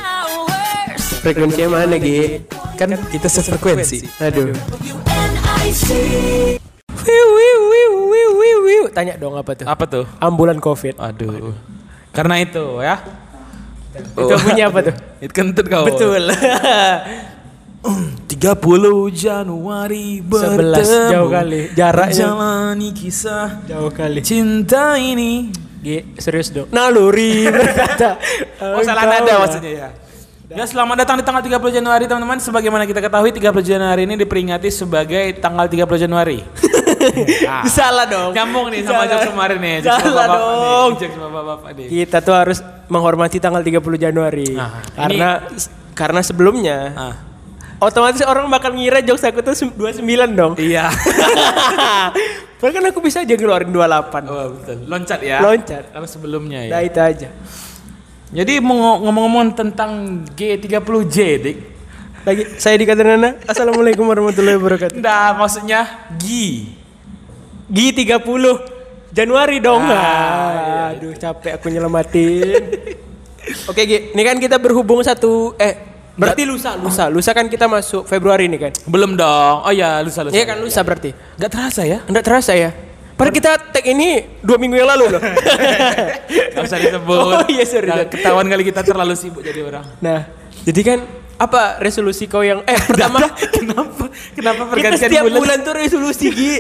Frekuensinya 1.24 1.68
mana 1.72 1.96
Gi 1.96 2.44
Kan 2.76 3.00
kita 3.08 3.28
sefrekuensi. 3.28 4.04
aduh 4.20 4.52
Wiu, 7.04 7.26
wiu, 7.36 7.58
wiu, 7.68 7.90
wiu, 8.12 8.30
wiu, 8.36 8.58
wiu. 8.64 8.84
Tanya 8.92 9.16
dong 9.16 9.36
apa 9.36 9.52
tuh? 9.56 9.66
Apa 9.68 9.84
tuh? 9.88 10.06
Ambulan 10.20 10.60
COVID. 10.60 10.96
Aduh. 10.96 11.52
Karena 12.12 12.40
itu 12.40 12.80
ya. 12.80 13.00
Itu 13.94 14.34
punya 14.40 14.72
apa 14.72 14.80
tuh? 14.84 14.96
Itu 15.24 15.34
kentut 15.34 15.66
kau. 15.68 15.84
Betul. 15.88 16.32
30 17.84 18.40
Januari 19.12 20.24
11 20.24 20.24
bertemu 20.24 21.12
jauh 21.12 21.28
kali 21.30 21.62
jaraknya. 21.76 22.16
Jalani 22.32 22.90
kisah 22.96 23.60
Jauh 23.68 23.92
kali. 23.92 24.24
cinta 24.24 24.96
ini 24.96 25.52
G, 25.84 26.16
serius 26.16 26.48
dong. 26.48 26.72
Naluri 26.72 27.44
berkata. 27.52 28.16
Oh 28.64 28.80
salah 28.88 29.04
nada 29.04 29.28
ya. 29.28 29.36
maksudnya 29.36 29.72
ya 29.76 29.88
Ya 30.54 30.64
selamat 30.64 30.96
datang 31.00 31.18
di 31.18 31.26
tanggal 31.26 31.42
30 31.42 31.50
Januari 31.74 32.06
teman-teman 32.06 32.38
Sebagaimana 32.38 32.86
kita 32.86 33.00
ketahui 33.00 33.32
30 33.32 33.42
Januari 33.66 34.06
ini 34.06 34.16
diperingati 34.16 34.70
sebagai 34.70 35.34
tanggal 35.38 35.66
30 35.66 35.82
Januari 36.00 36.40
Ah. 37.44 37.68
Salah 37.68 38.08
dong. 38.08 38.32
Nyambung 38.32 38.72
nih 38.72 38.80
sama 38.82 39.04
jokes 39.04 39.28
kemarin 39.28 39.60
nih 39.60 39.76
jokes 39.82 40.00
Salah 40.00 40.24
nih, 40.24 40.32
dong. 40.32 40.90
jokes 40.96 41.18
bapak-bapak 41.18 41.70
nih. 41.76 41.88
Kita 41.92 42.18
tuh 42.20 42.32
harus 42.34 42.58
menghormati 42.88 43.38
tanggal 43.38 43.60
30 43.60 43.76
Januari. 44.00 44.48
Nah, 44.56 44.80
karena 44.90 45.30
karena 45.92 46.22
sebelumnya 46.22 46.78
Ah. 46.96 47.16
otomatis 47.82 48.24
orang 48.24 48.48
bakal 48.48 48.72
ngira 48.72 49.04
jokes 49.04 49.20
aku 49.22 49.42
tuh 49.42 49.52
sem- 49.52 49.76
29 49.76 50.00
dong. 50.32 50.54
Iya 50.56 50.88
Padahal 52.58 52.74
kan 52.74 52.86
aku 52.88 53.00
bisa 53.04 53.20
aja 53.20 53.34
ngeluarin 53.34 53.68
28. 53.68 54.24
oh, 54.24 54.46
betul. 54.56 54.78
Loncat 54.88 55.20
ya 55.20 55.38
Loncat. 55.44 55.84
Kalau 55.92 56.08
sebelumnya 56.08 56.60
ya 56.64 56.72
Nah 56.72 56.82
itu 56.82 57.00
aja. 57.00 57.28
Jadi 58.34 58.58
mau 58.58 58.98
ngomong-ngomong 58.98 59.54
tentang 59.54 59.92
G30J 60.34 61.18
dik 61.38 61.58
Lagi 62.24 62.44
saya 62.58 62.80
dikatakan 62.80 63.20
Nana. 63.20 63.30
Assalamualaikum 63.46 64.08
warahmatullahi 64.08 64.56
wabarakatuh. 64.58 64.96
Nah 64.98 65.36
maksudnya 65.36 66.08
G 66.18 66.26
Gi 67.68 67.88
30 67.92 68.24
Januari 69.12 69.60
dong. 69.60 69.84
Ah, 69.86 69.94
Ah, 69.94 70.86
Aduh 70.96 71.14
capek 71.14 71.60
aku 71.60 71.68
nyelamatin. 71.70 72.64
Oke 73.70 73.84
Gi, 73.84 74.16
ini 74.16 74.22
kan 74.24 74.40
kita 74.40 74.56
berhubung 74.58 75.04
satu 75.04 75.52
eh 75.60 75.76
berarti 76.16 76.48
lusa 76.48 76.80
lusa 76.80 77.12
lusa 77.12 77.36
kan 77.36 77.52
kita 77.52 77.68
masuk 77.68 78.08
Februari 78.08 78.48
nih 78.48 78.60
kan. 78.66 78.72
Belum 78.88 79.14
dong 79.14 79.68
Oh 79.68 79.74
ya 79.76 80.00
lusa 80.00 80.24
lusa 80.24 80.34
Iya 80.34 80.48
kan 80.48 80.58
lusa 80.64 80.80
berarti. 80.82 81.12
Gak 81.38 81.52
terasa 81.52 81.84
ya 81.84 82.02
Enggak 82.08 82.24
terasa 82.24 82.56
ya. 82.56 82.72
Padahal 83.14 83.36
kita 83.36 83.52
tag 83.72 83.86
ini 83.86 84.26
dua 84.42 84.58
minggu 84.58 84.74
yang 84.74 84.90
lalu 84.90 85.14
loh. 85.14 85.22
Gak 86.58 86.64
usah 86.66 86.80
disebut 86.82 87.18
Oh, 87.18 87.46
iya, 87.46 87.64
sorry. 87.66 87.90
Nah, 87.90 88.06
Ketahuan 88.10 88.46
kali 88.50 88.64
kita 88.66 88.82
terlalu 88.82 89.14
sibuk 89.14 89.46
jadi 89.46 89.62
orang 89.66 89.86
nah, 90.02 90.26
jadi 90.64 90.82
kan 90.82 91.00
apa 91.34 91.82
resolusi 91.82 92.30
kau 92.30 92.46
yang 92.46 92.62
eh 92.64 92.78
pertama 92.90 93.26
kenapa 93.52 94.06
kenapa 94.38 94.62
kita 94.64 94.72
pergantian 94.72 95.02
setiap 95.02 95.24
bulan? 95.28 95.40
bulan 95.42 95.58
tuh 95.66 95.74
resolusi 95.76 96.26
Gi. 96.30 96.54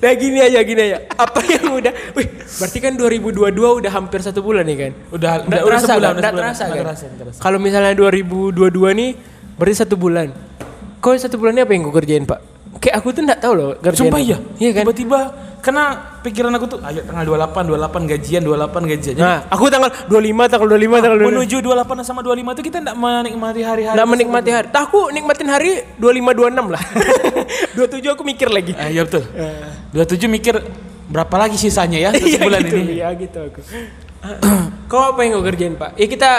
Nah 0.00 0.12
gini 0.16 0.40
aja 0.40 0.58
gini 0.64 0.80
aja. 0.80 0.98
Apa 1.12 1.44
yang 1.44 1.76
udah? 1.76 1.92
Wih, 2.16 2.26
berarti 2.32 2.78
kan 2.80 2.96
2022 2.96 3.52
udah 3.84 3.92
hampir 3.92 4.24
satu 4.24 4.40
bulan 4.40 4.64
nih 4.64 4.88
kan? 4.88 4.92
Udah 5.12 5.44
udah, 5.44 5.60
udah 5.60 5.60
terasa 5.68 5.86
sebulan, 5.92 6.08
kan? 6.08 6.16
udah 6.16 6.32
terasa 6.32 6.64
kan? 6.64 6.76
terasa. 6.80 7.04
Kalau 7.44 7.58
misalnya 7.60 7.92
2022 7.92 8.56
nih 8.96 9.10
berarti 9.60 9.76
satu 9.76 9.94
bulan. 10.00 10.32
Kau 11.04 11.12
satu 11.16 11.36
bulan 11.36 11.52
ini 11.60 11.62
apa 11.68 11.72
yang 11.76 11.82
kau 11.84 11.92
kerjain 11.92 12.24
pak? 12.24 12.40
Kayak 12.80 12.94
aku 13.04 13.08
tuh 13.12 13.22
nggak 13.28 13.40
tahu 13.44 13.52
loh 13.52 13.70
kerjain 13.76 14.08
Sumpah 14.08 14.20
iya. 14.24 14.38
Iya 14.56 14.70
kan? 14.72 14.84
Tiba-tiba 14.88 15.20
karena 15.60 15.84
pikiran 16.20 16.52
aku 16.52 16.66
tuh 16.66 16.78
ayo 16.80 17.04
tanggal 17.04 17.24
28 17.26 17.68
28 17.68 18.10
gajian 18.10 18.42
28 18.42 18.90
gajian. 18.90 19.14
Jadi 19.14 19.22
Nah, 19.22 19.38
aku 19.46 19.68
tanggal 19.68 19.90
25, 20.08 20.48
tanggal 20.48 20.68
25, 20.68 20.98
tanggal 20.98 21.18
25. 21.20 21.28
menuju 21.30 21.56
28 21.60 22.00
sama 22.02 22.20
25 22.20 22.50
itu 22.50 22.62
kita 22.64 22.76
enggak 22.80 22.96
menikmati 22.96 23.60
hari-hari. 23.60 23.92
Nggak 23.92 24.00
tersebut. 24.00 24.10
menikmati 24.10 24.50
hari. 24.50 24.66
Nah, 24.68 24.82
aku 24.82 25.00
nikmatin 25.10 25.48
hari 25.48 25.70
25 25.94 26.32
26 26.32 26.68
lah. 26.68 26.82
27 27.76 28.08
aku 28.10 28.22
mikir 28.24 28.48
lagi. 28.48 28.72
Ah, 28.74 28.88
iya 28.88 29.04
betul. 29.04 29.24
27 29.92 30.26
mikir 30.26 30.54
berapa 31.06 31.36
lagi 31.36 31.56
sisanya 31.56 31.98
ya 31.98 32.10
Iya 32.10 32.38
sebulan 32.38 32.60
gitu, 32.62 32.76
ini. 32.76 32.92
Iya 32.98 33.08
gitu 33.14 33.38
aku. 33.42 33.60
Kau 34.86 35.12
apa 35.12 35.20
yang 35.22 35.38
kau 35.38 35.44
kerjain 35.44 35.74
pak? 35.74 35.96
Ya 35.96 36.06
kita 36.06 36.30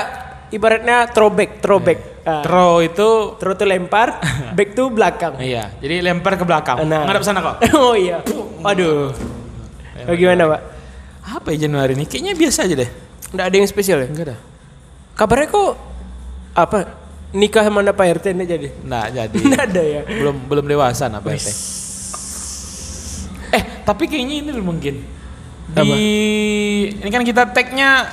ibaratnya 0.50 1.10
throwback, 1.10 1.60
throwback. 1.60 2.00
Ah, 2.22 2.46
Throw 2.46 2.86
itu 2.86 3.34
throw 3.42 3.58
tuh 3.58 3.66
lempar, 3.66 4.22
back 4.54 4.78
tuh 4.78 4.94
belakang. 4.94 5.42
iya, 5.42 5.74
jadi 5.82 6.06
lempar 6.06 6.38
ke 6.38 6.46
belakang. 6.46 6.86
Nah. 6.86 7.10
Ngadap 7.10 7.26
sana 7.26 7.42
kok. 7.42 7.56
oh 7.74 7.98
iya. 7.98 8.22
Aduh. 8.66 9.14
Bagaimana 10.06 10.58
pak? 10.58 10.62
Apa 11.22 11.48
ya 11.54 11.68
Januari 11.68 11.94
ini? 11.94 12.06
Kayaknya 12.10 12.34
biasa 12.34 12.60
aja 12.66 12.76
deh. 12.78 12.90
Nggak 13.32 13.46
ada 13.48 13.56
yang 13.56 13.68
spesial 13.70 13.98
ya? 14.04 14.08
Enggak 14.10 14.26
ada. 14.34 14.38
Kabarnya 15.16 15.48
kok 15.50 15.72
apa? 16.58 16.80
Nikah 17.32 17.64
sama 17.64 17.80
Pak 17.86 18.08
RT 18.20 18.26
ini 18.36 18.44
jadi? 18.44 18.68
Nggak 18.84 19.06
jadi. 19.16 19.36
Nggak 19.48 19.64
ada 19.72 19.82
ya? 19.82 20.02
belum 20.04 20.36
belum 20.52 20.66
dewasa 20.68 21.08
nah 21.08 21.24
Pak 21.24 21.32
RT. 21.32 21.50
Eh, 23.52 23.64
tapi 23.88 24.04
kayaknya 24.08 24.36
ini 24.44 24.52
mungkin. 24.60 24.96
Di 25.72 25.80
Apa? 25.80 25.96
ini 27.00 27.10
kan 27.12 27.24
kita 27.24 27.48
tag-nya 27.56 28.12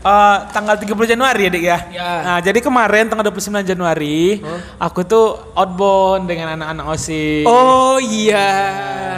eh, 0.00 0.38
tanggal 0.50 0.76
30 0.76 0.92
Januari 1.06 1.40
ya, 1.42 1.50
Dik 1.50 1.64
ya. 1.64 1.78
Ya. 1.88 2.10
Nah, 2.22 2.38
jadi 2.40 2.58
kemarin 2.58 3.06
tanggal 3.06 3.26
29 3.26 3.64
Januari 3.64 4.40
aku 4.76 5.00
tuh 5.02 5.26
outbound 5.52 6.26
dengan 6.26 6.54
anak-anak 6.54 6.84
OSIS. 6.90 7.44
Oh 7.44 7.96
iya. 7.98 8.48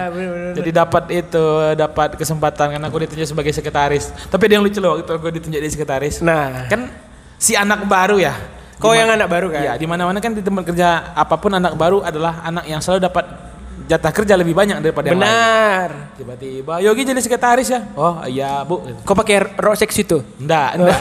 Bener-bener. 0.09 0.53
Jadi 0.55 0.71
dapat 0.71 1.05
itu, 1.11 1.45
dapat 1.75 2.09
kesempatan 2.15 2.67
karena 2.75 2.87
aku 2.87 2.99
ditunjuk 3.03 3.27
sebagai 3.27 3.53
sekretaris. 3.53 4.11
Tapi 4.27 4.43
ada 4.47 4.55
yang 4.59 4.65
lucu 4.65 4.79
loh 4.79 4.97
waktu 4.97 5.05
itu 5.05 5.13
aku 5.13 5.27
ditunjuk 5.31 5.59
jadi 5.59 5.71
sekretaris. 5.71 6.21
Nah, 6.21 6.67
Kan 6.67 6.89
si 7.37 7.55
anak 7.55 7.87
baru 7.87 8.19
ya. 8.19 8.35
kau 8.79 8.95
yang 8.95 9.11
anak 9.11 9.27
baru 9.27 9.51
kan? 9.51 9.59
Iya, 9.59 9.73
di 9.75 9.91
mana-mana 9.91 10.23
kan 10.23 10.31
di 10.31 10.39
tempat 10.39 10.63
kerja 10.63 11.11
apa 11.11 11.35
pun 11.35 11.51
anak 11.51 11.75
baru 11.75 11.99
adalah 11.99 12.47
anak 12.47 12.63
yang 12.63 12.79
selalu 12.79 13.11
dapat 13.11 13.27
jatah 13.89 14.13
kerja 14.13 14.37
lebih 14.37 14.53
banyak 14.53 14.85
daripada 14.85 15.09
yang 15.09 15.19
lain. 15.19 15.33
Benar. 15.33 15.89
Tiba-tiba 16.21 16.75
Yogi 16.85 17.03
jadi 17.09 17.21
sekretaris 17.25 17.69
ya. 17.73 17.81
Oh, 17.97 18.21
iya, 18.29 18.61
Bu. 18.63 18.85
Kau 19.03 19.17
pakai 19.17 19.41
rok 19.57 19.81
seksi 19.81 20.05
tuh? 20.05 20.21
Enggak, 20.37 20.77
enggak. 20.77 21.01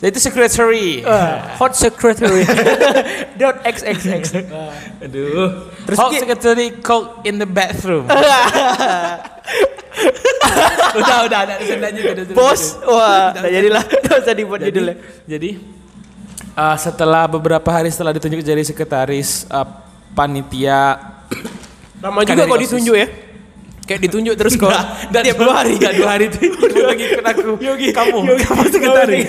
Jadi 0.00 0.10
itu 0.16 0.20
secretary. 0.24 1.04
Uh, 1.04 1.36
hot 1.60 1.76
secretary. 1.76 2.48
Dot 3.40 3.60
xxx. 3.68 4.32
Aduh. 5.04 5.68
Terus 5.84 5.96
Hot 6.00 6.12
secretary 6.16 6.72
cook 6.80 7.20
in 7.28 7.36
the 7.36 7.44
bathroom. 7.48 8.08
udah, 10.96 11.16
udah, 11.28 11.38
ada 11.44 11.54
senda 11.60 11.92
juga. 11.92 12.16
ada 12.16 12.22
senda 12.24 12.36
Bos, 12.36 12.80
wah, 12.88 13.36
nggak 13.36 13.52
jadilah. 13.52 13.84
Nggak 13.84 14.18
usah 14.24 14.34
dibuat 14.34 14.60
Jadi, 14.64 14.68
judulnya. 14.72 14.96
jadi 15.28 15.50
uh, 16.56 16.76
setelah 16.80 17.28
beberapa 17.28 17.68
hari 17.68 17.92
setelah 17.92 18.16
ditunjuk 18.16 18.40
jadi 18.40 18.64
sekretaris 18.64 19.44
uh, 19.52 19.68
panitia 20.16 21.15
Lama 22.02 22.18
Kan 22.22 22.36
juga 22.36 22.44
OSIS. 22.50 22.62
ditunjuk 22.68 22.94
ya? 22.94 23.08
Kayak 23.86 24.00
ditunjuk 24.10 24.34
terus 24.34 24.54
kau. 24.58 24.66
dan 25.14 25.20
tiap 25.22 25.38
dua 25.38 25.52
hari. 25.62 25.78
Enggak, 25.78 25.92
dua 25.94 26.08
hari 26.10 26.24
itu 26.30 26.38
lagi 26.82 27.04
ikut 27.06 27.24
aku. 27.24 27.50
Yogi, 27.62 27.88
kamu, 27.94 28.18
Yogi, 28.26 28.44
kamu 28.44 28.62
sekretaris. 28.68 29.26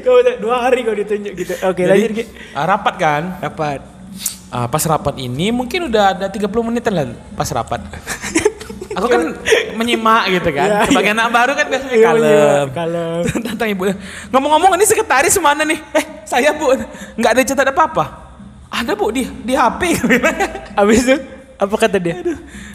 Kau 0.00 0.16
dua 0.40 0.56
hari 0.64 0.80
kau 0.82 0.96
ditunjuk 0.96 1.32
gitu. 1.36 1.52
Oke, 1.68 1.84
lanjut 1.84 2.24
uh, 2.56 2.64
rapat 2.64 2.94
kan? 2.96 3.22
Dapat. 3.38 3.80
Ah, 4.50 4.66
pas 4.66 4.82
rapat 4.82 5.14
ini 5.14 5.54
mungkin 5.54 5.86
udah 5.86 6.10
ada 6.10 6.26
30 6.26 6.42
menitan 6.66 6.90
lah 6.90 7.06
pas 7.38 7.46
rapat. 7.54 7.78
Aku 8.98 9.06
kan 9.06 9.22
menyimak 9.78 10.26
gitu 10.34 10.50
kan. 10.50 10.66
Iya, 10.66 10.78
Sebagai 10.90 11.10
anak 11.14 11.28
baru 11.30 11.52
kan 11.54 11.66
biasanya 11.70 11.94
Iya, 11.94 12.06
kalem. 12.10 12.26
iya, 12.26 12.50
kalem. 12.74 13.20
Tantang 13.46 13.68
ibu. 13.70 13.82
Ngomong-ngomong 14.34 14.74
ini 14.74 14.84
sekretaris 14.84 15.38
mana 15.38 15.62
nih? 15.62 15.78
Eh, 15.94 16.04
saya 16.26 16.50
Bu. 16.50 16.74
Nggak 17.14 17.30
ada 17.30 17.42
catat 17.46 17.68
apa-apa. 17.70 18.04
Ada 18.66 18.98
Bu 18.98 19.14
di 19.14 19.30
di 19.46 19.54
HP. 19.54 20.02
Habis 20.74 21.06
itu 21.06 21.16
apa 21.60 21.76
kata 21.76 22.00
dia? 22.00 22.16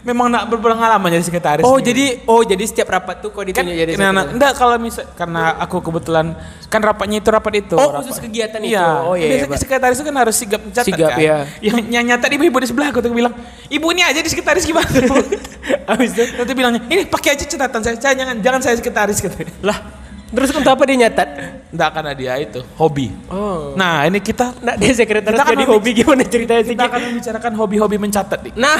Memang 0.06 0.30
nak 0.30 0.46
berpengalaman 0.46 1.10
jadi 1.10 1.26
sekretaris. 1.26 1.66
Oh, 1.66 1.74
nih. 1.74 1.90
jadi 1.90 2.04
oh 2.30 2.46
jadi 2.46 2.62
setiap 2.62 2.94
rapat 2.94 3.18
tuh 3.18 3.34
kau 3.34 3.42
kan 3.42 3.50
ditunjuk 3.50 3.74
jadi 3.74 3.92
nah, 3.98 4.14
nah, 4.14 4.22
sekretaris. 4.22 4.34
enggak 4.38 4.52
kalau 4.54 4.76
misal 4.78 5.04
karena 5.18 5.42
aku 5.58 5.76
kebetulan 5.82 6.26
kan 6.70 6.80
rapatnya 6.86 7.18
itu 7.18 7.28
rapat 7.34 7.52
itu. 7.66 7.74
Oh, 7.74 7.90
rapat. 7.90 8.06
khusus 8.06 8.22
kegiatan 8.22 8.62
itu. 8.62 8.78
Iya. 8.78 8.86
Oh, 9.02 9.18
iya, 9.18 9.26
Biasanya 9.26 9.42
iya, 9.42 9.50
Pak. 9.50 9.58
sekretaris 9.58 9.96
itu 9.98 10.04
kan 10.06 10.16
harus 10.22 10.34
sigap 10.38 10.60
mencatat 10.62 10.86
Sigap, 10.86 11.10
kan. 11.10 11.18
iya. 11.18 11.36
Yang, 11.58 11.78
yang 11.90 12.04
nyatat 12.14 12.30
ibu-ibu 12.30 12.56
di 12.62 12.68
sebelah 12.70 12.88
aku 12.94 13.02
tuh 13.02 13.10
bilang, 13.10 13.34
"Ibu 13.66 13.86
ini 13.90 14.02
aja 14.06 14.20
di 14.22 14.30
sekretaris 14.30 14.62
gimana?" 14.62 14.86
Habis 15.90 16.10
itu 16.14 16.22
Nanti 16.38 16.52
bilangnya, 16.54 16.80
"Ini 16.86 17.10
pakai 17.10 17.34
aja 17.34 17.42
catatan 17.42 17.80
saya. 17.82 17.98
Saya 17.98 18.14
jangan 18.14 18.38
jangan 18.38 18.60
saya 18.62 18.74
sekretaris," 18.78 19.18
katanya. 19.18 19.50
lah 19.66 19.95
terus 20.36 20.52
untuk 20.52 20.68
apa 20.68 20.82
dia 20.84 20.96
nyatat? 20.98 21.28
Enggak 21.68 21.90
karena 21.90 22.12
dia 22.12 22.32
itu 22.36 22.60
hobi. 22.76 23.08
Oh. 23.26 23.72
Nah, 23.72 24.04
ini 24.04 24.20
kita 24.20 24.52
Nah, 24.58 24.76
dia 24.76 24.92
sekretaris 24.92 25.32
Kita 25.32 25.42
kan 25.42 25.50
jadi 25.50 25.64
hobi- 25.64 25.74
hobi 25.74 25.90
gimana 25.96 26.22
ceritanya 26.22 26.62
sih? 26.62 26.72
kita 26.72 26.84
Ki? 26.84 26.90
akan 26.92 27.00
membicarakan 27.02 27.52
hobi-hobi 27.54 27.96
mencatat, 27.96 28.38
Dik. 28.40 28.54
Nah, 28.54 28.78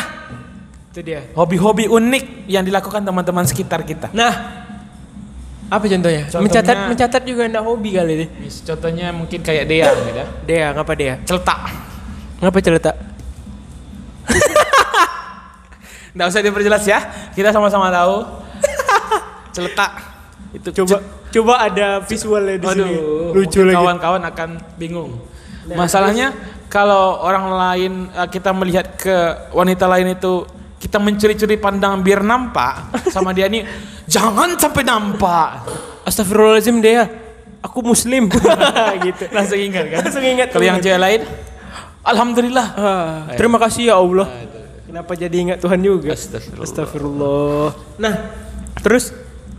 itu 0.90 1.00
dia. 1.02 1.20
Hobi-hobi 1.32 1.88
unik 1.88 2.24
yang 2.46 2.62
dilakukan 2.62 3.00
teman-teman 3.00 3.42
sekitar 3.42 3.80
kita. 3.82 4.12
Nah, 4.12 4.32
apa 5.66 5.82
contohnya? 5.82 6.22
Contohnya- 6.24 6.44
Mencatat 6.44 6.76
mencatat 6.86 7.22
juga 7.24 7.42
enggak 7.44 7.64
hobi 7.64 7.90
kali 7.90 8.12
ini. 8.14 8.26
Contohnya 8.62 9.10
mungkin 9.10 9.40
kayak 9.40 9.64
Dea 9.64 9.88
gitu. 9.88 10.12
ya. 10.14 10.26
Dea, 10.42 10.66
ngapa 10.70 10.92
dia? 10.92 11.14
Celetak. 11.24 11.58
Ngapa 12.38 12.58
celetak? 12.60 12.96
Nggak 16.12 16.26
usah 16.26 16.40
diperjelas 16.40 16.80
ya. 16.82 16.98
Kita 17.32 17.50
sama-sama 17.50 17.90
tahu. 17.90 18.24
Celetak. 19.54 19.92
Itu 20.54 20.72
Coba 20.72 21.02
coba 21.34 21.52
ada 21.66 22.00
visualnya 22.04 22.56
di 22.60 22.66
sini. 22.66 22.92
Aduh, 22.92 23.34
Lucu 23.34 23.60
mungkin 23.60 23.66
lagi. 23.66 23.76
Kawan-kawan 23.76 24.22
akan 24.28 24.50
bingung. 24.78 25.10
Masalahnya 25.66 26.30
kalau 26.70 27.22
orang 27.22 27.46
lain 27.50 27.92
eh, 28.14 28.28
kita 28.30 28.50
melihat 28.54 28.86
ke 28.98 29.16
wanita 29.50 29.86
lain 29.90 30.14
itu 30.14 30.46
kita 30.76 31.00
mencuri-curi 31.00 31.56
pandang 31.56 32.04
biar 32.04 32.20
nampak 32.20 32.92
sama 33.14 33.32
dia 33.32 33.50
ini 33.50 33.66
jangan 34.06 34.54
sampai 34.54 34.82
nampak. 34.86 35.66
Astagfirullahaladzim 36.06 36.78
Dea. 36.78 37.06
Aku 37.66 37.82
muslim. 37.82 38.30
gitu. 39.06 39.24
Langsung 39.34 39.58
ingat 39.58 39.84
kan? 39.90 40.00
Langsung 40.06 40.22
ingat. 40.22 40.48
Kalau 40.54 40.62
yang 40.62 40.78
cewek 40.78 41.00
lain 41.02 41.20
alhamdulillah. 42.06 42.66
Ah, 42.78 43.18
terima 43.34 43.58
kasih 43.58 43.90
ya 43.90 43.98
Allah. 43.98 44.30
Kenapa 44.86 45.12
jadi 45.18 45.34
ingat 45.34 45.58
Tuhan 45.58 45.82
juga? 45.82 46.14
Astagfirullah. 46.14 46.62
Astagfirullah. 46.62 47.66
Nah, 47.98 48.14
terus 48.80 49.10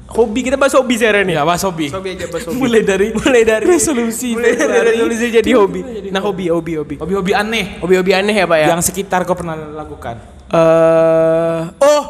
hobi 0.07 0.39
kita 0.47 0.55
bahas 0.55 0.73
hobi 0.75 0.95
sekarang 0.95 1.27
nih. 1.27 1.35
Ya, 1.39 1.43
Mas 1.43 1.63
Hobi. 1.63 1.87
Hobi 1.91 2.09
aja 2.15 2.25
bahas 2.31 2.43
hobi. 2.49 2.57
Mulai 2.57 2.81
dari 2.83 3.07
mulai 3.11 3.43
dari 3.43 3.65
resolusi 3.67 4.33
mulai 4.33 4.55
dari 4.55 4.95
resolusi 4.95 5.25
jadi 5.39 5.49
hobi. 5.55 5.79
Nah, 6.09 6.21
hobi, 6.23 6.47
hobi, 6.47 6.73
hobi. 6.79 6.95
hobi-hobi 6.97 7.31
aneh 7.35 7.77
Hobi-hobi 7.83 8.11
aneh 8.15 8.35
ya, 8.35 8.45
Pak 8.47 8.57
ya? 8.57 8.67
yang 8.71 8.81
sekitar 8.83 9.27
kau 9.27 9.35
pernah 9.35 9.55
lakukan. 9.55 10.17
eh 10.47 11.61
oh, 11.83 12.03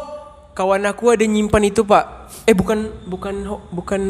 kawan 0.53 0.85
aku 0.85 1.13
ada 1.13 1.25
nyimpan 1.25 1.73
itu, 1.73 1.81
Pak. 1.81 2.29
Eh, 2.45 2.53
bukan 2.53 2.93
bukan 3.09 3.35
bukan 3.73 4.01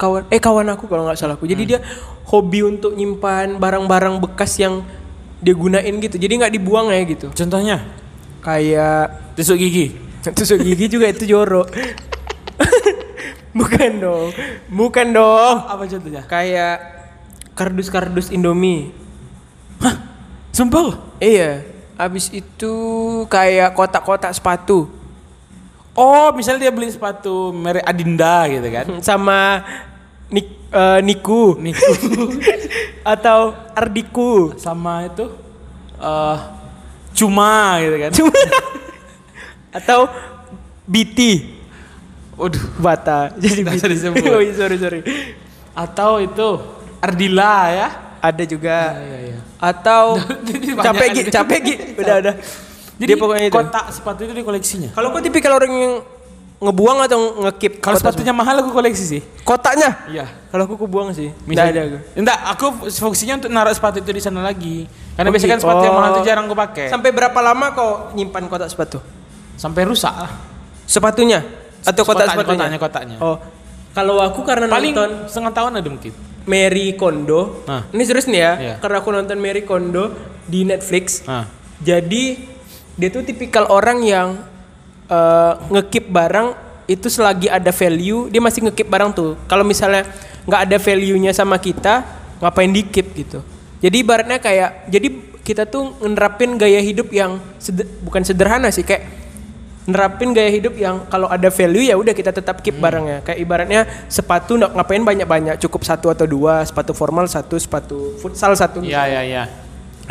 kawan 0.00 0.24
eh 0.32 0.40
kawan 0.40 0.66
aku 0.72 0.88
kalau 0.88 1.04
nggak 1.04 1.18
salah 1.20 1.36
aku. 1.36 1.44
Jadi 1.44 1.76
dia 1.76 1.78
hobi 2.32 2.64
untuk 2.64 2.96
nyimpan 2.96 3.60
barang-barang 3.60 4.18
bekas 4.24 4.56
yang 4.56 4.80
dia 5.44 5.52
gunain 5.52 5.94
gitu. 6.00 6.16
Jadi 6.16 6.32
nggak 6.40 6.52
dibuang 6.56 6.88
ya 6.90 7.04
gitu. 7.04 7.28
Contohnya 7.30 8.08
Kayak 8.38 9.34
tusuk 9.34 9.58
gigi. 9.58 9.92
tusuk 10.38 10.62
gigi 10.62 10.86
juga 10.88 11.10
itu 11.10 11.26
jorok. 11.28 11.68
Bukan 13.58 13.90
dong. 13.98 14.28
Bukan 14.70 15.06
dong. 15.10 15.56
Apa 15.66 15.84
contohnya? 15.90 16.22
Kayak 16.24 16.76
kardus-kardus 17.58 18.30
Indomie. 18.30 18.94
Sumpah. 20.54 20.82
lo? 20.82 20.92
Iya. 21.18 21.66
Habis 21.98 22.30
itu 22.30 22.74
kayak 23.26 23.74
kotak-kotak 23.74 24.30
sepatu 24.30 24.98
Oh, 25.98 26.30
misalnya 26.30 26.70
dia 26.70 26.72
beli 26.78 26.94
sepatu 26.94 27.50
merek 27.50 27.82
Adinda 27.82 28.46
gitu 28.46 28.68
kan. 28.70 28.86
sama 29.08 29.66
Nik, 30.30 30.46
eh, 30.70 31.00
Niku 31.02 31.58
Niku 31.58 31.90
atau 33.18 33.58
Ardiku. 33.74 34.54
sama 34.54 35.10
itu 35.10 35.26
eh 35.98 36.38
cuma 37.18 37.82
gitu 37.82 37.96
kan. 37.98 38.10
Cuma 38.14 38.30
atau 39.82 40.06
BT 40.86 41.50
Waduh. 42.38 42.62
Bata. 42.78 43.18
Jadi 43.42 43.60
Nggak 43.60 43.76
usah 43.76 43.90
disebut. 43.90 44.22
oh, 44.30 44.40
iya, 44.40 44.54
sorry 44.54 44.76
sorry. 44.78 45.00
Atau 45.74 46.18
itu 46.18 46.48
Ardila 46.98 47.56
ya. 47.68 47.88
ada 48.18 48.42
juga. 48.42 48.94
Iya, 48.96 49.18
iya. 49.28 49.38
Atau 49.58 50.18
Jadi 50.48 50.66
banyak 50.72 50.86
capek 50.86 51.06
Gi, 51.12 51.22
capek 51.28 51.58
Gi. 51.60 51.74
Udah 51.96 52.14
udah. 52.18 52.34
Jadi 52.98 53.06
Dia 53.06 53.16
pokoknya 53.16 53.46
itu. 53.46 53.54
kotak 53.54 53.86
sepatu 53.90 54.20
itu 54.22 54.32
di 54.32 54.42
koleksinya. 54.42 54.90
Kalau 54.90 55.10
kau 55.10 55.18
tipikal 55.18 55.54
orang 55.54 55.70
yang 55.70 55.94
ngebuang 56.58 56.98
atau 57.06 57.18
ngekip 57.46 57.78
Kalau 57.78 57.94
sepatunya 57.94 58.34
mahal 58.34 58.58
aku 58.58 58.74
koleksi 58.74 59.04
sih. 59.08 59.22
kotaknya? 59.46 59.94
Iya. 60.10 60.26
Kalau 60.50 60.66
aku 60.66 60.74
kubuang 60.76 61.14
sih. 61.14 61.30
Tidak 61.30 61.62
ada 61.64 61.80
aku. 61.84 61.98
Enggak, 62.18 62.38
aku 62.48 62.66
fungsinya 62.90 63.38
untuk 63.38 63.50
naruh 63.52 63.70
sepatu 63.70 63.98
itu 63.98 64.10
di 64.10 64.18
sana 64.18 64.42
lagi. 64.42 64.90
Karena 65.14 65.30
Oh, 65.30 65.32
biasanya 65.32 65.50
kan 65.54 65.58
gitu. 65.58 65.66
sepatu 65.66 65.82
yang 65.84 65.94
mahal 65.94 66.10
itu 66.10 66.18
Oh. 66.18 66.26
jarang 66.26 66.44
aku 66.50 66.56
pakai. 66.58 66.86
Sampai 66.88 67.10
berapa 67.10 67.38
lama 67.38 67.66
kau 67.70 67.90
nyimpan 68.12 68.42
kotak 68.46 68.66
sepatu? 68.66 68.98
Sampai 69.54 69.86
rusak 69.86 70.10
lah. 70.10 70.34
Sepatunya 70.82 71.46
atau 71.82 72.02
kotak 72.02 72.26
Kotaknya, 72.26 72.34
sepatunya? 72.34 72.58
kotaknya, 72.58 72.78
kotaknya. 72.78 73.16
Oh. 73.18 73.36
Kalau 73.92 74.16
aku 74.18 74.40
karena 74.42 74.66
Paling 74.66 74.94
nonton 74.94 75.10
setengah 75.26 75.52
tahun 75.52 75.72
ada 75.78 75.88
mungkin. 75.88 76.12
Mary 76.48 76.96
Kondo. 76.96 77.62
Nah. 77.66 77.84
Ini 77.90 78.02
serius 78.02 78.24
nih 78.24 78.40
ya, 78.40 78.52
Iya. 78.56 78.74
karena 78.80 78.96
aku 78.98 79.10
nonton 79.10 79.36
Mary 79.36 79.62
Kondo 79.62 80.14
di 80.44 80.64
Netflix. 80.64 81.22
Nah. 81.26 81.44
Jadi 81.78 82.40
dia 82.94 83.08
tuh 83.08 83.22
tipikal 83.22 83.68
orang 83.68 84.00
yang 84.02 84.28
eh, 85.08 85.52
ngekip 85.68 86.08
barang 86.08 86.48
itu 86.84 87.08
selagi 87.08 87.48
ada 87.48 87.68
value 87.68 88.28
dia 88.28 88.40
masih 88.40 88.64
ngekip 88.68 88.88
barang 88.88 89.10
tuh. 89.12 89.36
Kalau 89.44 89.64
misalnya 89.64 90.04
nggak 90.44 90.60
ada 90.68 90.76
value-nya 90.76 91.32
sama 91.32 91.56
kita, 91.56 92.04
ngapain 92.40 92.68
di 92.68 92.84
keep 92.84 93.12
gitu. 93.14 93.40
Jadi 93.78 93.96
ibaratnya 93.98 94.36
kayak 94.36 94.88
jadi 94.88 95.08
kita 95.40 95.64
tuh 95.64 95.96
nerapin 96.02 96.56
gaya 96.56 96.80
hidup 96.80 97.08
yang 97.08 97.40
seder- 97.56 97.88
bukan 98.00 98.20
sederhana 98.20 98.68
sih 98.68 98.84
kayak 98.84 99.27
nerapin 99.88 100.36
gaya 100.36 100.52
hidup 100.52 100.76
yang 100.76 101.08
kalau 101.08 101.32
ada 101.32 101.48
value 101.48 101.88
ya 101.88 101.96
udah 101.96 102.12
kita 102.12 102.28
tetap 102.28 102.60
keep 102.60 102.76
barangnya. 102.76 103.24
Kayak 103.24 103.38
ibaratnya 103.40 103.80
sepatu 104.12 104.60
nggak 104.60 104.76
ngapain 104.76 105.00
banyak-banyak, 105.00 105.56
cukup 105.64 105.80
satu 105.80 106.12
atau 106.12 106.28
dua, 106.28 106.60
sepatu 106.68 106.92
formal 106.92 107.24
satu, 107.24 107.56
sepatu 107.56 108.12
futsal 108.20 108.52
satu. 108.52 108.84
Iya, 108.84 109.08
iya, 109.08 109.22
iya. 109.24 109.42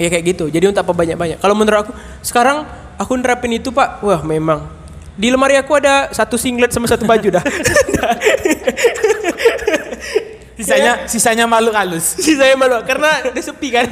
Ya 0.01 0.07
kayak 0.09 0.25
gitu. 0.33 0.49
Jadi 0.49 0.73
untuk 0.73 0.81
apa 0.81 0.93
banyak-banyak? 0.97 1.37
Kalau 1.37 1.53
menurut 1.53 1.85
aku 1.85 1.93
sekarang 2.25 2.65
aku 2.97 3.13
nerapin 3.21 3.53
itu 3.53 3.69
pak. 3.69 4.01
Wah 4.01 4.25
memang 4.25 4.65
di 5.13 5.29
lemari 5.29 5.53
aku 5.61 5.77
ada 5.77 6.09
satu 6.09 6.41
singlet 6.41 6.73
sama 6.73 6.89
satu 6.89 7.05
baju 7.05 7.37
dah. 7.37 7.45
Sisanya 10.57 11.05
sisanya 11.05 11.45
malu 11.45 11.69
halus. 11.69 12.17
si 12.17 12.33
saya 12.33 12.57
malu 12.57 12.81
karena 12.81 13.29
udah 13.29 13.43
sepi 13.45 13.69
kan. 13.69 13.85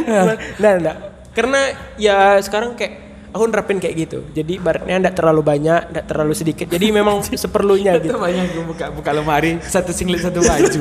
nah, 0.57 0.81
nah. 0.81 0.95
Karena 1.29 1.77
ya 1.93 2.41
sekarang 2.41 2.73
kayak 2.73 3.04
aku 3.35 3.43
nerapin 3.45 3.77
kayak 3.77 3.95
gitu. 3.99 4.19
Jadi 4.31 4.55
baratnya 4.57 4.95
enggak 4.95 5.15
terlalu 5.19 5.41
banyak, 5.43 5.91
enggak 5.91 6.05
terlalu 6.07 6.31
sedikit. 6.31 6.71
Jadi 6.71 6.87
memang 6.89 7.19
seperlunya 7.43 7.99
Itu 7.99 8.07
gitu. 8.07 8.15
banyak 8.15 8.45
gue 8.49 8.63
buka 8.63 8.85
buka 8.89 9.11
lemari 9.11 9.59
satu 9.61 9.91
singlet 9.91 10.23
satu 10.23 10.39
baju. 10.39 10.79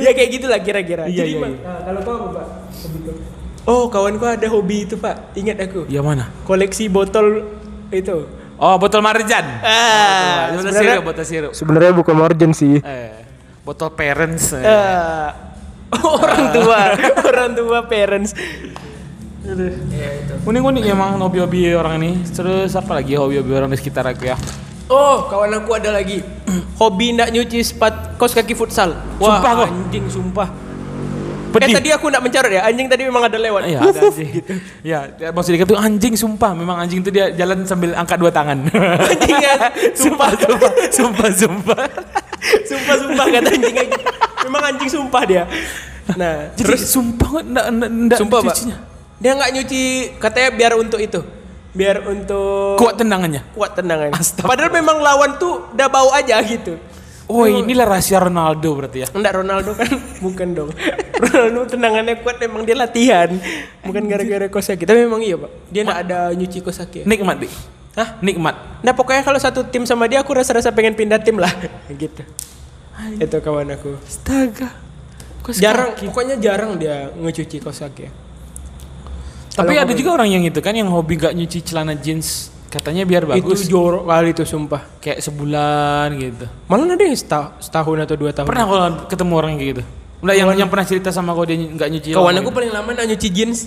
Ya 0.00 0.10
kayak 0.12 0.30
gitulah 0.32 0.58
kira-kira. 0.58 1.06
Iya, 1.06 1.22
Jadi 1.22 1.30
iya, 1.30 1.40
Pak, 1.40 1.48
iya. 1.48 1.58
nah, 1.62 1.78
kalau 1.84 2.00
kau 2.02 2.14
apa 2.16 2.28
pak? 2.32 2.46
Hobi 2.74 2.98
kau? 3.00 3.14
Oh 3.64 3.84
kawanku 3.88 4.24
ada 4.26 4.46
hobi 4.50 4.76
itu 4.82 4.94
pak. 4.96 5.16
Ingat 5.32 5.56
aku. 5.62 5.80
ya 5.86 6.00
mana? 6.00 6.28
Koleksi 6.44 6.88
botol 6.88 7.44
itu. 7.88 8.28
Oh, 8.54 8.76
botol 8.78 9.02
marjan. 9.02 9.42
Ah, 9.60 10.52
botol 10.52 10.70
sebenarnya- 10.70 10.94
sirup, 10.94 11.04
botol 11.04 11.24
sirup. 11.26 11.52
Sebenarnya 11.52 11.92
bukan 11.92 12.14
margin 12.14 12.50
sih. 12.52 12.78
Eh, 12.78 13.12
botol 13.62 13.90
parents. 13.90 14.54
eh. 14.54 14.62
Eh, 14.62 15.28
orang 16.18 16.44
tua, 16.50 16.80
orang 17.24 17.50
tua 17.52 17.78
parents. 17.86 18.30
Ya, 19.44 20.08
itu. 20.24 20.34
Unik-unik 20.40 20.82
emang 20.88 21.20
hobi-hobi 21.20 21.76
orang 21.76 22.00
ini. 22.00 22.24
Terus 22.24 22.72
apa 22.72 22.96
lagi 22.96 23.12
hobi-hobi 23.12 23.52
orang 23.52 23.68
di 23.68 23.76
sekitar 23.76 24.08
aku 24.08 24.24
ya? 24.24 24.36
Oh, 24.88 25.28
kawan 25.28 25.52
aku 25.52 25.76
ada 25.76 25.92
lagi. 25.92 26.20
Hobi 26.80 27.16
ndak 27.16 27.32
nyuci 27.32 27.64
sepat 27.64 28.20
kaos 28.20 28.36
kaki 28.36 28.52
futsal. 28.52 28.92
Wah, 29.16 29.40
Sumpah 29.40 29.52
kok. 29.56 29.66
anjing 29.68 30.04
sumpah. 30.12 30.48
Pedih. 31.54 31.70
Eh 31.70 31.76
tadi 31.78 31.88
aku 31.94 32.10
ndak 32.10 32.20
mencarut 32.20 32.50
ya, 32.52 32.66
anjing 32.66 32.86
tadi 32.90 33.02
memang 33.08 33.24
ada 33.24 33.38
lewat. 33.40 33.62
Iya, 33.64 33.78
ada 33.80 34.00
anjing. 34.10 34.28
gitu. 34.28 34.52
Ya, 34.84 34.98
maksudnya 35.32 35.64
itu 35.64 35.76
anjing 35.78 36.14
sumpah. 36.18 36.52
Memang 36.52 36.76
anjing 36.82 37.00
itu 37.00 37.08
dia 37.08 37.32
jalan 37.32 37.64
sambil 37.64 37.96
angkat 37.96 38.18
dua 38.20 38.28
tangan. 38.28 38.58
Anjing 39.12 39.36
ya, 39.40 39.54
sumpah, 39.96 40.28
sumpah, 40.36 40.72
sumpah, 40.92 41.28
sumpah. 41.32 41.84
sumpah, 42.66 42.94
sumpah 43.06 43.24
kata 43.30 43.48
anjing. 43.54 43.76
Memang 44.44 44.62
anjing 44.68 44.90
sumpah 44.90 45.22
dia. 45.24 45.44
Nah, 46.12 46.52
Jadi 46.52 46.60
terus 46.60 46.80
sumpah 46.92 47.40
enggak 47.40 47.66
enggak 47.72 47.88
enggak 47.88 48.18
sumpah 48.20 48.38
pak, 48.44 48.52
cucinya. 48.52 48.76
Dia 49.18 49.32
nggak 49.34 49.50
nyuci 49.54 49.82
katanya 50.18 50.50
biar 50.52 50.72
untuk 50.74 51.00
itu, 51.00 51.20
biar 51.72 52.02
untuk 52.04 52.76
Kuat 52.76 52.98
tendangannya. 52.98 53.42
kuat 53.54 53.72
tendangan. 53.78 54.10
Astagfirullah. 54.12 54.50
Padahal 54.50 54.70
memang 54.74 54.96
lawan 55.00 55.30
tuh 55.38 55.70
udah 55.72 55.88
bau 55.88 56.10
aja 56.12 56.38
gitu. 56.42 56.76
Oh, 57.24 57.48
inilah 57.48 57.88
rahasia 57.88 58.20
Ronaldo 58.20 58.76
berarti 58.76 59.00
ya. 59.00 59.08
Enggak 59.16 59.40
Ronaldo 59.40 59.72
kan 59.72 59.88
bukan 60.24 60.48
dong. 60.52 60.70
Ronaldo 61.16 61.72
tendangannya 61.72 62.20
kuat 62.20 62.36
memang 62.36 62.68
dia 62.68 62.76
latihan. 62.76 63.32
Bukan 63.80 64.04
gara-gara 64.04 64.44
kosaki. 64.52 64.84
Tapi 64.84 65.08
memang 65.08 65.24
iya, 65.24 65.40
Pak. 65.40 65.50
Dia 65.72 65.80
enggak 65.88 66.00
ada 66.04 66.18
nyuci 66.36 66.60
kosaki. 66.60 67.08
Nikmat, 67.08 67.40
Dik. 67.40 67.52
Hah? 67.96 68.20
Nikmat. 68.20 68.84
Nah, 68.84 68.92
pokoknya 68.92 69.24
kalau 69.24 69.40
satu 69.40 69.64
tim 69.64 69.88
sama 69.88 70.04
dia 70.04 70.20
aku 70.20 70.36
rasa-rasa 70.36 70.68
pengen 70.68 70.92
pindah 70.92 71.16
tim 71.16 71.40
lah. 71.40 71.48
gitu. 71.96 72.28
Itu 73.16 73.36
kawan 73.40 73.72
aku. 73.72 73.96
Astaga. 74.04 74.68
Kos 75.40 75.56
Jarang, 75.56 75.96
pokoknya 75.96 76.36
jarang 76.36 76.76
dia 76.76 77.08
ngecuci 77.08 77.56
kosaki. 77.56 78.08
Tapi 79.54 79.78
ada 79.78 79.86
aku- 79.86 79.98
juga 79.98 80.10
orang 80.18 80.28
yang 80.28 80.42
itu 80.42 80.58
kan 80.58 80.74
yang 80.74 80.90
hobi 80.90 81.14
gak 81.14 81.32
nyuci 81.32 81.62
celana 81.62 81.94
jeans. 81.94 82.50
Katanya 82.66 83.06
biar 83.06 83.22
bagus. 83.22 83.62
Itu 83.62 83.70
jorok 83.70 84.10
kali 84.10 84.34
itu 84.34 84.42
sumpah. 84.42 84.82
Kayak 84.98 85.22
sebulan 85.22 86.10
gitu. 86.18 86.44
Malah 86.66 86.98
ada 86.98 87.06
setah- 87.14 87.54
setahun 87.62 88.02
atau 88.02 88.16
dua 88.18 88.34
tahun. 88.34 88.50
Pernah 88.50 88.64
kalau 88.66 88.86
ketemu 89.06 89.32
orang 89.38 89.50
kayak 89.54 89.70
gitu? 89.78 89.82
Enggak 90.24 90.36
yang 90.40 90.48
yang 90.58 90.68
pernah 90.72 90.86
cerita 90.88 91.08
sama 91.14 91.30
kau 91.38 91.46
dia 91.46 91.54
nggak 91.54 91.86
nyuci. 91.86 92.08
Kawan 92.10 92.34
aku 92.34 92.50
gitu. 92.50 92.56
paling 92.58 92.70
lama 92.74 92.88
nggak 92.90 93.08
nyuci 93.14 93.28
jeans 93.30 93.58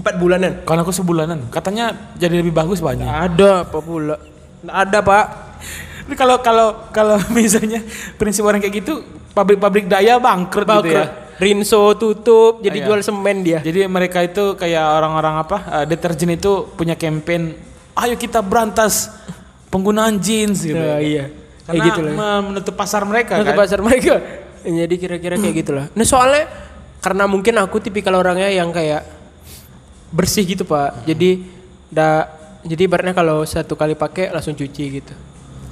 empat 0.00 0.14
bulanan. 0.16 0.52
Kawan 0.64 0.80
aku 0.80 0.92
sebulanan. 0.96 1.38
Katanya 1.52 1.92
jadi 2.16 2.40
lebih 2.40 2.56
bagus 2.56 2.80
banyak. 2.80 3.04
Ada 3.04 3.68
apa 3.68 3.78
pula? 3.84 4.16
Nggak 4.64 4.76
ada 4.80 4.98
pak. 5.04 5.24
Tapi 6.08 6.14
kalau 6.16 6.36
kalau 6.40 6.68
kalau 6.88 7.16
misalnya 7.36 7.84
prinsip 8.16 8.48
orang 8.48 8.64
kayak 8.64 8.80
gitu, 8.80 9.04
pabrik-pabrik 9.36 9.84
daya 9.84 10.16
bangkrut, 10.16 10.64
gitu 10.80 10.96
ya. 10.96 11.27
Rinso 11.38 11.94
tutup, 11.94 12.58
jadi 12.58 12.82
Iya. 12.82 12.86
jual 12.86 13.00
semen 13.00 13.36
dia. 13.40 13.58
Jadi 13.58 13.86
mereka 13.86 14.20
itu 14.20 14.54
kayak 14.54 14.84
orang-orang 14.92 15.34
apa? 15.38 15.56
eh, 15.72 15.86
deterjen 15.86 16.30
itu 16.30 16.66
punya 16.74 16.92
campaign, 16.92 17.54
ayo 17.94 18.14
kita 18.14 18.38
berantas 18.40 19.08
penggunaan 19.68 20.18
jeans 20.18 20.62
gitu. 20.62 20.74
Nah, 20.74 20.98
iya. 20.98 21.30
Kayak 21.62 21.68
Karena 21.68 21.86
gitu 21.86 22.00
lah. 22.00 22.12
me- 22.12 22.44
menutup 22.50 22.74
pasar 22.74 23.02
mereka 23.04 23.36
Untuk 23.36 23.52
kan. 23.52 23.60
pasar 23.60 23.78
mereka. 23.78 24.14
Jadi 24.82 24.94
kira-kira 24.96 25.36
kayak 25.36 25.54
gitulah. 25.56 25.86
Nah 25.88 26.02
soalnya 26.02 26.50
karena 26.98 27.24
mungkin 27.24 27.54
aku 27.56 27.78
tipikal 27.78 28.16
orangnya 28.16 28.50
yang 28.50 28.68
kayak 28.68 29.06
bersih 30.10 30.42
gitu 30.42 30.64
pak. 30.64 31.04
Jadi 31.04 31.44
da, 31.86 32.26
jadi 32.60 32.84
ibaratnya 32.84 33.12
kalau 33.12 33.44
satu 33.44 33.76
kali 33.76 33.94
pakai 33.94 34.28
langsung 34.28 34.52
cuci 34.52 34.84
gitu. 34.92 35.14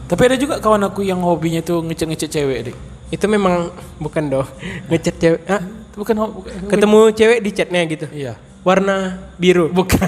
Tapi 0.06 0.22
ada 0.22 0.36
juga 0.36 0.54
kawan 0.56 0.86
aku 0.86 1.02
yang 1.02 1.18
hobinya 1.18 1.58
tuh 1.58 1.82
ngecek-ngecek 1.82 2.30
cewek, 2.30 2.58
Dik. 2.70 2.76
Itu 3.10 3.30
memang 3.30 3.70
bukan 4.02 4.22
dong 4.26 4.48
ngecat 4.90 5.14
cewek. 5.18 5.40
Ah, 5.46 5.62
bukan, 5.94 6.14
bukan 6.18 6.52
ketemu 6.66 7.00
cewek 7.14 7.38
di 7.42 7.50
chatnya 7.54 7.80
gitu. 7.86 8.06
Iya. 8.10 8.34
Warna 8.66 9.30
biru. 9.38 9.70
Bukan. 9.70 10.02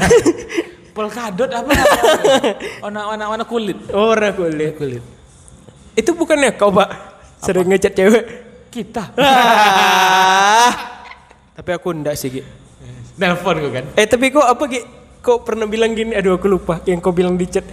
Polkadot 0.97 1.47
apa? 1.47 1.71
warna 2.83 3.01
warna 3.07 3.25
warna 3.31 3.45
kulit. 3.47 3.79
Oh, 3.95 4.11
warna 4.11 4.35
kulit. 4.35 4.75
Kulit. 4.75 5.03
Itu 5.95 6.15
bukannya 6.15 6.59
kau 6.59 6.75
pak 6.75 6.91
sering 7.39 7.71
ngecat 7.71 7.95
cewek? 7.95 8.25
Kita. 8.69 9.15
Ah. 9.15 10.71
Tapi 11.55 11.71
aku 11.75 11.95
enggak 11.95 12.19
sih 12.19 12.31
Gi. 12.35 12.43
Nelpon 13.19 13.59
kok 13.63 13.71
kan. 13.75 13.85
Eh 13.95 14.07
tapi 14.07 14.31
kok 14.35 14.47
apa 14.47 14.63
Gi? 14.67 14.81
Kok 15.23 15.39
pernah 15.47 15.67
bilang 15.71 15.95
gini? 15.95 16.15
Aduh 16.19 16.39
aku 16.39 16.51
lupa 16.51 16.83
yang 16.87 16.99
kau 16.99 17.15
bilang 17.15 17.39
di 17.39 17.47
chat. 17.47 17.67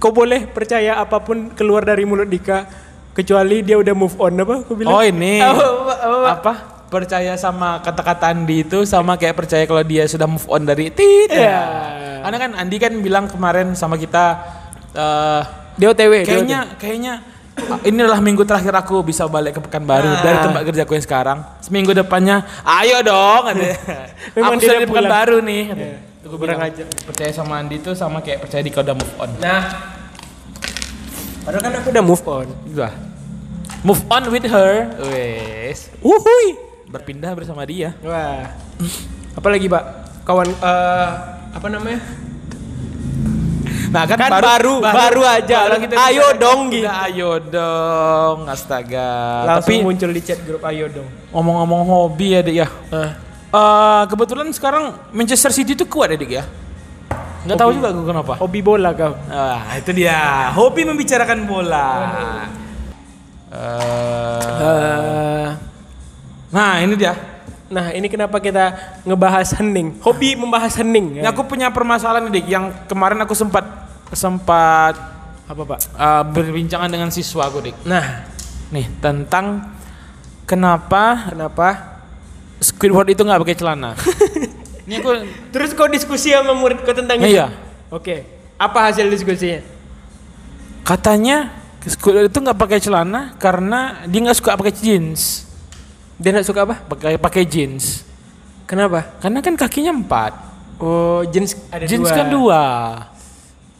Kau 0.00 0.12
boleh 0.12 0.48
percaya 0.48 1.00
apa 1.00 1.20
pun 1.20 1.52
keluar 1.52 1.84
dari 1.84 2.04
mulut 2.04 2.28
Dika 2.28 2.83
kecuali 3.14 3.62
dia 3.62 3.76
udah 3.76 3.94
move 3.94 4.16
on 4.18 4.34
apa? 4.36 4.54
Aku 4.60 4.74
bilang. 4.74 4.90
Oh 4.90 5.00
ini. 5.00 5.38
Apa? 6.34 6.52
Percaya 6.84 7.34
sama 7.34 7.80
kata-kata 7.80 8.30
Andi 8.30 8.62
itu 8.62 8.82
sama 8.84 9.14
kayak 9.14 9.34
percaya 9.34 9.64
kalau 9.64 9.82
dia 9.82 10.04
sudah 10.04 10.26
move 10.26 10.46
on 10.46 10.62
dari 10.62 10.90
tit. 10.90 11.26
Iya. 11.28 11.62
Karena 12.20 12.36
kan 12.38 12.50
Andi 12.54 12.76
kan 12.76 12.92
bilang 12.96 13.26
kemarin 13.26 13.72
sama 13.72 13.94
kita 13.94 14.38
eh 14.92 15.42
Dia 15.74 15.90
OTW. 15.90 16.22
dia 16.22 16.28
kayaknya 16.28 16.60
kayaknya 16.76 17.14
ah, 17.60 17.82
ini 17.82 17.98
adalah 17.98 18.18
minggu 18.18 18.42
terakhir 18.42 18.70
aku 18.76 19.02
bisa 19.02 19.26
balik 19.26 19.58
ke 19.58 19.60
Pekanbaru 19.60 20.06
Ah. 20.08 20.22
dari 20.22 20.38
tempat 20.40 20.62
kerjaku 20.64 20.92
yang 20.92 21.02
sekarang. 21.02 21.38
Seminggu 21.58 21.90
depannya, 21.90 22.46
ayo 22.62 23.02
dong. 23.02 23.42
Memang 24.38 24.54
aku 24.54 24.62
sudah 24.62 24.78
di. 24.78 24.86
Pekanbaru 24.86 25.36
nih. 25.40 25.62
katanya. 25.66 25.98
Aku 26.24 26.36
bilang, 26.38 26.56
ajar. 26.58 26.86
percaya 27.02 27.30
sama 27.30 27.58
Andi 27.58 27.76
itu 27.76 27.90
sama 27.92 28.22
kayak 28.22 28.46
percaya 28.46 28.62
di 28.62 28.70
kau 28.70 28.80
udah 28.80 28.94
move 28.94 29.14
on. 29.18 29.30
Nah. 29.38 29.62
Padahal 31.44 31.62
kan 31.62 31.72
aku 31.76 31.88
udah 31.92 32.04
move 32.04 32.24
on. 32.24 32.48
Wah. 32.72 32.92
Move 33.84 34.02
on 34.08 34.22
with 34.28 34.46
her. 34.48 34.88
Wes. 35.04 35.92
Wuhui. 36.00 36.56
Berpindah 36.88 37.36
bersama 37.36 37.62
dia. 37.64 37.92
Wah. 38.00 38.48
Apalagi 39.34 39.68
Pak? 39.68 39.84
Kawan 40.24 40.48
eh 40.48 41.08
apa 41.52 41.66
namanya? 41.68 42.00
Nah 43.92 44.10
Kan 44.10 44.18
baru- 44.26 44.82
baru 44.82 45.22
aja. 45.22 45.70
Ayo 45.70 45.78
bicarakan, 45.78 46.34
dong, 46.34 46.60
gitu. 46.66 46.82
udah 46.82 46.96
ayo 47.06 47.30
dong, 47.38 48.38
astaga. 48.48 49.10
Langsung 49.46 49.70
Tapi 49.70 49.86
muncul 49.86 50.10
di 50.10 50.22
chat 50.24 50.40
grup 50.42 50.64
ayo 50.66 50.90
dong. 50.90 51.06
ngomong-ngomong 51.30 51.80
hobi 51.84 52.34
ya 52.34 52.40
dik 52.42 52.56
ya. 52.56 52.68
Ah. 52.90 53.10
Eh, 53.54 54.02
kebetulan 54.10 54.50
sekarang 54.50 54.98
Manchester 55.14 55.54
City 55.54 55.78
itu 55.78 55.86
kuat 55.86 56.10
ya 56.10 56.18
dik 56.18 56.32
ya. 56.32 56.42
Nggak 57.44 57.58
tahu 57.60 57.70
juga 57.76 57.88
gue 57.92 58.06
kenapa. 58.08 58.32
Hobi 58.40 58.60
bola 58.64 58.90
kau. 58.96 59.12
Ah, 59.28 59.76
itu 59.76 59.90
dia. 59.92 60.50
Hobi 60.56 60.82
membicarakan 60.88 61.44
bola. 61.44 61.88
Eh, 63.54 65.46
nah, 66.50 66.82
ini 66.82 66.94
dia. 66.98 67.14
nah 67.64 67.90
ini 67.90 68.06
kenapa 68.06 68.38
kita 68.38 68.98
ngebahas 69.02 69.56
hening? 69.58 69.98
Hobi 70.02 70.34
membahas 70.34 70.74
hening. 70.78 71.22
Ini 71.22 71.28
aku 71.30 71.46
punya 71.46 71.70
permasalahan 71.70 72.28
nih, 72.28 72.42
Dik, 72.42 72.46
yang 72.50 72.70
kemarin 72.86 73.18
aku 73.22 73.34
sempat 73.34 73.64
sempat 74.14 74.94
apa 75.44 75.62
pak? 75.66 75.78
uh, 75.98 76.22
berbincangan 76.28 76.86
dengan 76.90 77.10
siswa 77.10 77.50
aku, 77.50 77.64
Dik. 77.64 77.76
Nah 77.88 78.34
Nih, 78.74 78.90
tentang 78.98 79.70
kenapa 80.50 81.30
kenapa? 81.30 81.68
Squidward 82.58 83.06
itu 83.12 83.22
nggak 83.22 83.38
pakai 83.44 83.58
celana. 83.58 83.94
Ini 84.84 85.00
aku 85.00 85.10
Terus 85.50 85.70
kau 85.72 85.88
diskusi 85.88 86.32
sama 86.32 86.52
murid 86.52 86.84
kau 86.84 86.92
tentang 86.92 87.20
itu? 87.20 87.36
Iya. 87.36 87.52
Oke. 87.88 88.24
Apa 88.60 88.90
hasil 88.92 89.08
diskusinya? 89.10 89.74
katanya 90.84 91.48
Squidward 91.84 92.32
itu 92.32 92.38
nggak 92.40 92.56
pakai 92.56 92.80
celana 92.80 93.36
karena 93.36 94.08
dia 94.08 94.24
nggak 94.24 94.40
suka 94.40 94.56
pakai 94.56 94.72
jeans. 94.72 95.44
Dia 96.16 96.32
nggak 96.32 96.48
suka 96.48 96.64
apa? 96.64 96.80
Pakai 96.80 97.20
pakai 97.20 97.44
jeans. 97.44 98.08
Kenapa? 98.64 99.04
Karena 99.20 99.44
kan 99.44 99.52
kakinya 99.52 99.92
empat. 99.92 100.32
Oh 100.80 101.20
jeans 101.28 101.52
ada 101.68 101.84
jeans 101.84 102.08
dua. 102.08 102.16
kan 102.16 102.26
dua. 102.32 102.62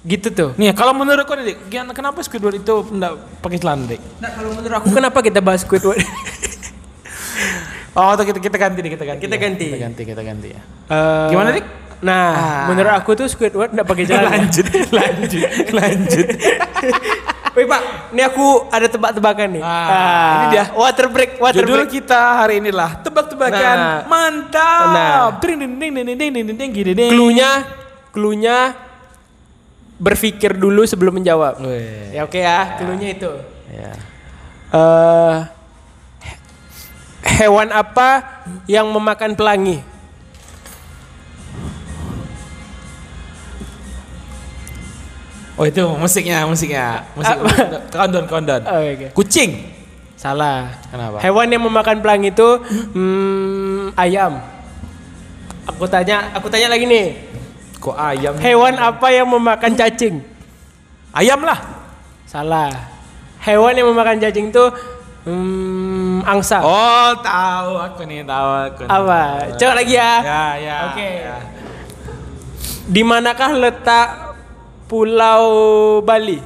Gitu 0.05 0.29
tuh. 0.37 0.53
Nih, 0.61 0.77
kalau 0.77 0.93
menurut 0.93 1.25
kau 1.25 1.33
nih, 1.33 1.57
kenapa 1.97 2.21
Squidward 2.21 2.61
itu 2.61 2.75
nggak 2.93 3.41
pakai 3.41 3.57
celana, 3.57 3.89
Dik? 3.89 4.01
Nah 4.21 4.31
kalau 4.37 4.51
menurut 4.53 4.77
aku 4.77 4.89
kenapa 4.93 5.19
kita 5.25 5.41
bahas 5.41 5.65
Squidward? 5.65 5.97
Oh, 7.95 8.11
atau 8.11 8.23
kita 8.23 8.39
kita 8.39 8.57
ganti 8.57 8.79
nih, 8.79 8.93
kita 8.93 9.05
ganti. 9.05 9.23
Kita 9.23 9.35
ya. 9.35 9.41
ganti. 9.41 9.67
Kita 9.67 9.79
ganti, 9.81 10.03
kita 10.05 10.23
ganti 10.23 10.49
ya. 10.51 10.61
Eh, 10.91 11.27
Gimana, 11.31 11.49
Dik? 11.51 11.67
Nah, 12.03 12.29
Ah. 12.29 12.65
menurut 12.69 12.93
aku 12.93 13.15
tuh 13.15 13.25
Squidward 13.25 13.71
nggak 13.71 13.87
pakai 13.87 14.05
celana. 14.05 14.29
lanjut, 14.35 14.67
lanjut, 14.91 15.49
lanjut. 15.71 16.27
Wih 17.55 17.65
pak, 17.65 17.83
ini 18.11 18.19
aku 18.21 18.67
ada 18.67 18.91
tebak-tebakan 18.91 19.47
nih. 19.55 19.63
Ah, 19.63 20.43
ini 20.43 20.47
dia. 20.53 20.65
Water 20.75 21.07
break, 21.07 21.39
water 21.39 21.55
Judul 21.57 21.87
break. 21.87 21.95
kita 21.97 22.21
hari 22.37 22.59
inilah 22.59 22.99
tebak-tebakan 23.01 23.77
Nah. 23.79 23.99
mantap. 24.05 24.91
Nah. 24.91 25.39
Ding 25.39 25.57
ding 25.57 25.79
ding 25.79 25.93
ding 25.95 26.05
ding 26.05 26.19
ding 26.19 26.45
ding 26.45 26.57
ding 26.59 26.71
gini 26.75 26.93
ding. 26.93 27.09
Cluenya, 27.09 27.63
cluenya 28.11 28.75
berpikir 29.97 30.51
dulu 30.53 30.83
sebelum 30.83 31.15
menjawab. 31.15 31.63
Weh. 31.63 32.11
Ya 32.11 32.27
oke 32.27 32.37
ya, 32.37 32.75
cluenya 32.75 33.09
itu. 33.15 33.31
Ya. 33.71 33.93
He- 34.69 35.43
hewan 37.35 37.69
apa 37.75 38.23
yang 38.71 38.87
memakan 38.89 39.35
pelangi? 39.35 39.83
Oh 45.55 45.63
itu 45.63 45.87
musiknya, 45.87 46.43
musiknya, 46.51 47.07
musik. 47.15 47.39
Kondon, 47.95 48.27
kondon. 48.27 48.61
Oh, 48.67 48.83
oke. 48.83 49.07
Kucing. 49.15 49.71
Salah. 50.19 50.75
Kenapa? 50.91 51.23
Hewan 51.23 51.47
yang 51.47 51.63
memakan 51.63 52.03
pelangi 52.03 52.35
itu 52.35 52.49
hmm, 52.67 53.95
ayam. 53.95 54.43
Aku 55.71 55.87
tanya, 55.87 56.35
aku 56.35 56.51
tanya 56.51 56.75
lagi 56.75 56.91
nih. 56.91 57.15
Kok 57.79 57.95
ayam? 57.95 58.35
Hewan 58.43 58.75
apa 58.83 59.07
yang 59.15 59.31
memakan 59.31 59.79
cacing? 59.79 60.27
Ayam 61.15 61.39
lah. 61.47 61.63
Salah. 62.27 62.91
Hewan 63.39 63.79
yang 63.79 63.87
memakan 63.95 64.19
cacing 64.19 64.51
itu 64.51 64.65
hmm, 65.23 66.04
angsa. 66.23 66.63
Oh 66.63 67.11
tahu 67.19 67.73
aku 67.81 68.07
nih, 68.07 68.23
tahu 68.23 68.49
aku. 68.71 68.81
nih. 68.87 68.91
Apa? 68.93 69.21
Coba 69.59 69.73
lagi 69.75 69.95
ya. 69.97 70.13
Ya, 70.23 70.45
ya. 70.61 70.77
Oke. 70.93 71.09
ya. 71.27 71.37
Di 72.85 73.03
manakah 73.03 73.51
letak 73.57 74.09
Pulau 74.87 75.49
Bali? 76.05 76.39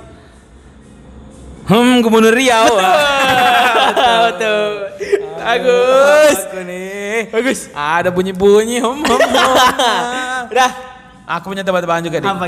Hmm, 1.68 2.00
Gubernur 2.00 2.32
Riau. 2.32 2.80
Betul. 4.32 4.68
Bagus. 5.36 6.36
Aku 6.48 6.60
nih. 6.64 7.28
Bagus. 7.28 7.58
Ada 7.76 8.08
bunyi-bunyi. 8.08 8.80
Hum, 8.80 9.04
hum, 9.04 9.20
hum. 9.20 10.42
Udah. 10.52 10.70
Aku 11.28 11.52
punya 11.52 11.60
tebak-tebakan 11.60 12.08
juga 12.08 12.24
nih. 12.24 12.30
Apa? 12.30 12.46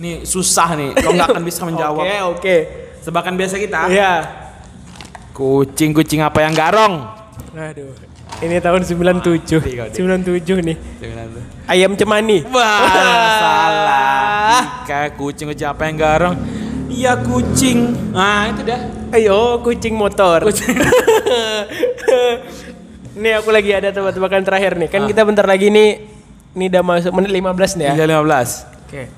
Nih 0.00 0.24
susah 0.24 0.72
nih. 0.72 0.96
Kau 0.96 1.12
nggak 1.12 1.36
akan 1.36 1.44
bisa 1.44 1.60
menjawab. 1.68 2.00
Oke, 2.00 2.16
oke. 2.32 2.56
Tebakan 3.04 3.34
biasa 3.36 3.60
kita. 3.60 3.80
Iya. 3.92 4.12
Kucing-kucing 5.36 6.24
apa 6.24 6.48
yang 6.48 6.56
garong? 6.56 7.12
Aduh. 7.52 7.92
Ini 8.40 8.56
tahun 8.56 8.88
97. 8.88 9.60
Mati 9.60 9.76
kau, 9.76 9.84
Dik. 9.84 10.00
97 10.00 10.64
nih. 10.64 10.76
Ayam 11.68 11.92
cemani. 11.92 12.40
Wah, 12.48 13.36
salah. 13.44 14.60
Kayak 14.88 15.20
kucing-kucing 15.20 15.68
apa 15.68 15.92
yang 15.92 15.96
garong? 16.00 16.40
Iya 16.88 17.20
kucing. 17.20 17.92
Nah 18.16 18.48
itu 18.48 18.64
dah. 18.64 18.80
Ayo, 19.12 19.60
kucing 19.60 19.92
motor. 19.92 20.40
Kucing. 20.40 20.72
nih 23.20 23.32
aku 23.36 23.52
lagi 23.52 23.76
ada 23.76 23.92
tebak-tebakan 23.92 24.40
terakhir 24.40 24.80
nih. 24.80 24.88
Ah. 24.88 24.92
Kan 24.96 25.02
kita 25.04 25.20
bentar 25.28 25.44
lagi 25.44 25.68
nih 25.68 26.00
ini 26.56 26.64
udah 26.72 26.80
masuk 26.80 27.12
menit 27.12 27.36
15 27.36 27.76
nih 27.76 27.84
ya. 27.92 28.08
Lima 28.08 28.24
belas. 28.24 28.64
Oke. 28.88 29.12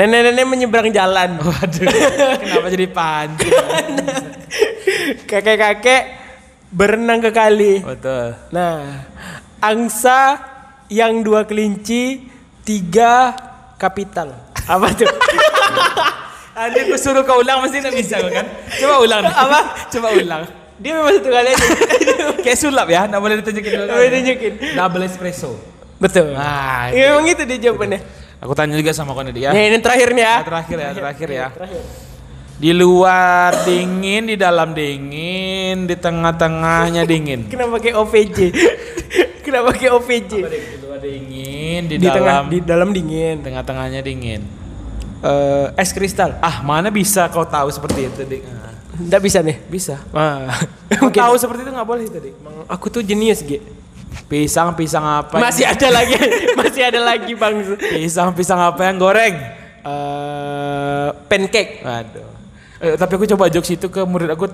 Nenek-nenek 0.00 0.48
menyeberang 0.48 0.88
jalan. 0.88 1.36
Waduh. 1.44 1.92
Kenapa 2.40 2.72
jadi 2.72 2.88
pancing? 2.88 3.52
Kakek-kakek 5.26 6.02
berenang 6.74 7.22
ke 7.22 7.30
kali. 7.30 7.80
Betul. 7.82 8.34
Nah, 8.50 9.06
angsa 9.62 10.40
yang 10.90 11.22
dua 11.22 11.46
kelinci, 11.46 12.26
tiga 12.66 13.34
kapital. 13.78 14.34
Apa 14.66 14.90
tuh? 14.94 15.06
Nanti 16.56 16.78
aku 16.88 16.96
suruh 16.96 17.20
kau 17.22 17.44
ulang 17.44 17.60
mesti 17.60 17.84
tidak 17.84 17.94
bisa 17.94 18.16
kan? 18.16 18.46
Coba 18.80 18.94
ulang. 19.04 19.22
Apa? 19.28 19.60
Coba 19.92 20.08
ulang. 20.16 20.42
Dia 20.80 20.92
memang 20.96 21.12
satu 21.20 21.28
kali 21.28 21.48
aja. 21.52 21.66
Kayak 22.44 22.58
sulap 22.60 22.88
ya, 22.88 23.08
nggak 23.08 23.20
boleh 23.20 23.36
ditunjukin 23.40 23.70
dua 23.72 23.84
Boleh 23.92 24.08
ditunjukin. 24.12 24.52
Double 24.76 25.04
espresso. 25.04 25.52
Betul. 25.96 26.36
Nah, 26.36 26.92
Ya, 26.92 27.16
memang 27.16 27.28
itu 27.28 27.42
dia 27.48 27.58
jawabannya. 27.68 28.00
Aku 28.44 28.52
tanya 28.52 28.76
juga 28.76 28.92
sama 28.92 29.16
kau 29.16 29.24
nih 29.24 29.32
ya. 29.36 29.50
Nah, 29.52 29.62
ini 29.64 29.78
terakhir 29.80 30.12
nih 30.12 30.24
ya. 30.24 30.34
Ya, 30.36 30.44
terakhir 30.44 30.76
ya, 30.76 30.90
terakhir 30.92 31.28
ya. 31.32 31.46
Di 32.56 32.72
luar 32.72 33.52
dingin, 33.68 34.32
di 34.32 34.36
dalam 34.40 34.72
dingin, 34.72 35.84
di 35.84 35.92
tengah-tengahnya 35.92 37.04
dingin. 37.04 37.52
Kenapa 37.52 37.76
kayak 37.76 38.00
OVJ? 38.00 38.38
Kenapa 39.44 39.76
kayak 39.76 39.92
OVJ? 39.92 40.32
Di 40.40 40.76
luar 40.80 40.98
dingin, 40.98 41.80
di, 41.84 41.94
Di 42.00 42.08
tengah 42.08 42.40
dalam 42.40 42.44
di 42.48 42.58
dalam 42.64 42.88
dingin. 42.96 43.44
tengah-tengahnya 43.44 44.00
dingin. 44.00 44.40
Eh, 45.20 45.66
es 45.76 45.92
kristal. 45.92 46.40
Ah, 46.40 46.64
mana 46.64 46.88
bisa 46.88 47.28
kau 47.28 47.44
tahu 47.44 47.68
seperti 47.68 48.08
itu, 48.08 48.24
Dik? 48.24 48.42
Ah, 48.48 48.72
Enggak 48.96 49.20
bisa 49.20 49.38
nih. 49.44 49.56
bisa. 49.68 50.00
Wah. 50.08 50.48
Kau 50.96 51.12
tahu 51.12 51.36
seperti 51.36 51.60
itu 51.60 51.72
nggak 51.76 51.88
boleh 51.88 52.08
itu, 52.08 52.16
Dik. 52.16 52.34
aku 52.72 52.86
tuh 52.88 53.04
jenius, 53.04 53.44
Ge. 53.44 53.60
Pisang, 54.26 54.72
pisang 54.72 55.04
apa? 55.04 55.36
Masih 55.36 55.68
ada 55.68 55.92
lagi. 55.92 56.16
Masih 56.58 56.82
ada 56.88 57.00
lagi, 57.04 57.36
Bang. 57.36 57.76
Pisang, 57.76 58.32
pisang 58.32 58.58
apa 58.58 58.80
yang 58.80 58.96
goreng? 58.96 59.36
Eh, 59.84 61.08
pancake. 61.28 61.84
Aduh. 61.84 62.35
Eh, 62.76 62.94
tapi 62.94 63.12
aku 63.16 63.24
coba 63.24 63.48
jokes 63.48 63.72
itu 63.72 63.88
ke 63.88 64.04
murid 64.04 64.28
aku 64.28 64.48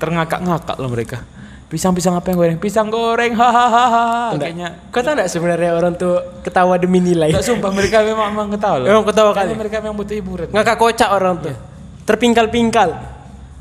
terngakak-ngakak 0.00 0.76
loh 0.80 0.90
mereka. 0.92 1.20
Pisang-pisang 1.66 2.14
apa 2.14 2.30
yang 2.30 2.38
goreng? 2.38 2.58
Pisang 2.62 2.86
goreng, 2.86 3.34
hahaha. 3.34 4.38
Kayaknya 4.38 4.86
Kau 4.94 5.02
tahu 5.02 5.18
nggak 5.18 5.26
sebenarnya 5.26 5.70
orang 5.74 5.98
tuh 5.98 6.22
ketawa 6.46 6.78
demi 6.78 7.02
nilai? 7.02 7.34
Enggak 7.34 7.42
sumpah 7.42 7.74
mereka 7.74 8.06
memang 8.06 8.30
memang 8.30 8.48
ketawa 8.54 8.76
loh. 8.80 8.86
Memang 8.86 9.04
ketawa 9.04 9.30
kali. 9.34 9.52
mereka 9.58 9.76
memang 9.82 9.98
butuh 9.98 10.14
hiburan. 10.14 10.46
Ngakak 10.54 10.76
kocak 10.78 11.10
orang 11.10 11.34
tuh. 11.42 11.54
Terpingkal-pingkal. 12.06 12.94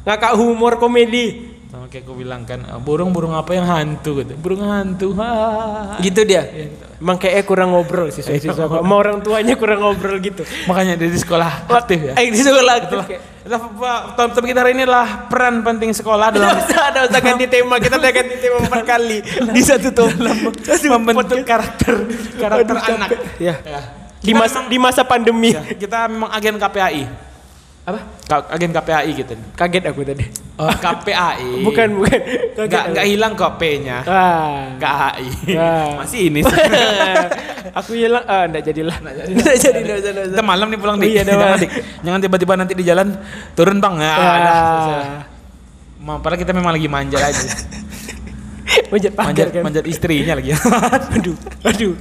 Ngakak 0.06 0.38
humor 0.38 0.78
komedi. 0.78 1.50
Sama 1.74 1.90
kayak 1.90 2.06
aku 2.06 2.14
bilang 2.22 2.46
kan, 2.46 2.62
"Ah, 2.70 2.78
burung-burung 2.78 3.34
apa 3.34 3.58
yang 3.58 3.66
hantu 3.66 4.22
gitu. 4.22 4.38
Burung 4.38 4.62
hantu. 4.70 5.18
Hahaha. 5.18 5.98
Gitu 5.98 6.22
dia. 6.30 6.46
Emang 6.96 7.20
kayaknya 7.20 7.44
kurang 7.44 7.70
ngobrol 7.76 8.08
sih 8.08 8.24
siswa 8.24 8.72
Sama 8.72 8.96
orang 8.96 9.20
tuanya 9.20 9.60
kurang 9.60 9.84
ngobrol 9.84 10.16
gitu. 10.24 10.48
Makanya 10.72 10.96
dia 10.96 11.12
di 11.12 11.20
sekolah 11.20 11.68
aktif 11.68 12.00
ya. 12.00 12.14
Eh 12.16 12.32
di 12.32 12.40
sekolah 12.40 12.74
aktif. 12.80 13.00
topik 14.16 14.56
kita 14.56 14.66
hari 14.66 14.74
ini 14.74 14.90
adalah 14.90 15.30
peran 15.30 15.62
penting 15.62 15.94
sekolah 15.94 16.34
dalam 16.34 16.50
Ada 16.66 16.80
ada 16.90 17.00
usah 17.06 17.22
ganti 17.22 17.46
tema 17.46 17.78
kita 17.78 18.02
udah 18.02 18.12
ganti 18.16 18.36
tema 18.42 18.58
empat 18.64 18.82
kali 18.96 19.22
di 19.54 19.62
satu 19.62 19.94
top 19.94 20.10
membentuk 20.90 21.44
karakter 21.44 21.94
karakter 22.40 22.76
anak. 22.96 23.10
Ya. 23.38 23.60
Di 24.24 24.34
masa 24.34 24.66
di 24.66 24.78
masa 24.82 25.06
pandemi. 25.06 25.54
Ya, 25.54 25.62
kita 25.76 26.10
memang 26.10 26.32
agen 26.34 26.58
KPAI. 26.58 27.06
Apa? 27.86 28.02
Agen 28.50 28.74
KPAI 28.74 29.14
gitu. 29.14 29.38
Kaget 29.54 29.86
aku 29.86 30.02
tadi. 30.02 30.26
Oh, 30.58 30.74
KPAI. 30.74 31.62
Bukan, 31.68 31.88
bukan. 31.96 32.20
Enggak 32.58 32.84
enggak 32.90 33.06
hilang 33.06 33.32
kok 33.38 33.62
P-nya. 33.62 34.02
Ah. 34.04 34.74
KAI. 34.82 35.28
Ah. 35.54 35.90
Masih 36.02 36.34
ini. 36.34 36.42
Aku 37.80 37.94
hilang, 37.94 38.26
ah, 38.26 38.50
enggak 38.50 38.66
jadilah. 38.66 38.98
Enggak 38.98 39.56
jadi, 39.56 39.80
enggak 39.80 39.98
usah. 40.02 40.12
Kita 40.34 40.42
malam 40.42 40.68
nih 40.68 40.80
pulang 40.80 40.98
Oh 40.98 41.02
dik. 41.02 41.12
iya, 41.12 41.22
jangan 41.22 41.58
dik. 41.58 41.72
Jangan 42.02 42.20
tiba-tiba 42.20 42.54
nanti 42.58 42.74
di 42.74 42.84
jalan 42.84 43.08
turun 43.54 43.78
bang. 43.78 43.96
Ya, 44.00 44.14
Ah. 44.18 45.04
Ma- 46.02 46.18
Padahal 46.18 46.42
kita 46.42 46.54
memang 46.54 46.74
lagi 46.74 46.90
manja 46.90 47.22
aja. 47.22 47.46
Manjat 48.92 49.14
pagar 49.16 49.28
manjat, 49.32 49.48
kan. 49.52 49.64
manjat 49.64 49.86
istrinya 49.88 50.34
lagi. 50.38 50.52
Aduh, 51.16 51.38
aduh. 51.64 51.94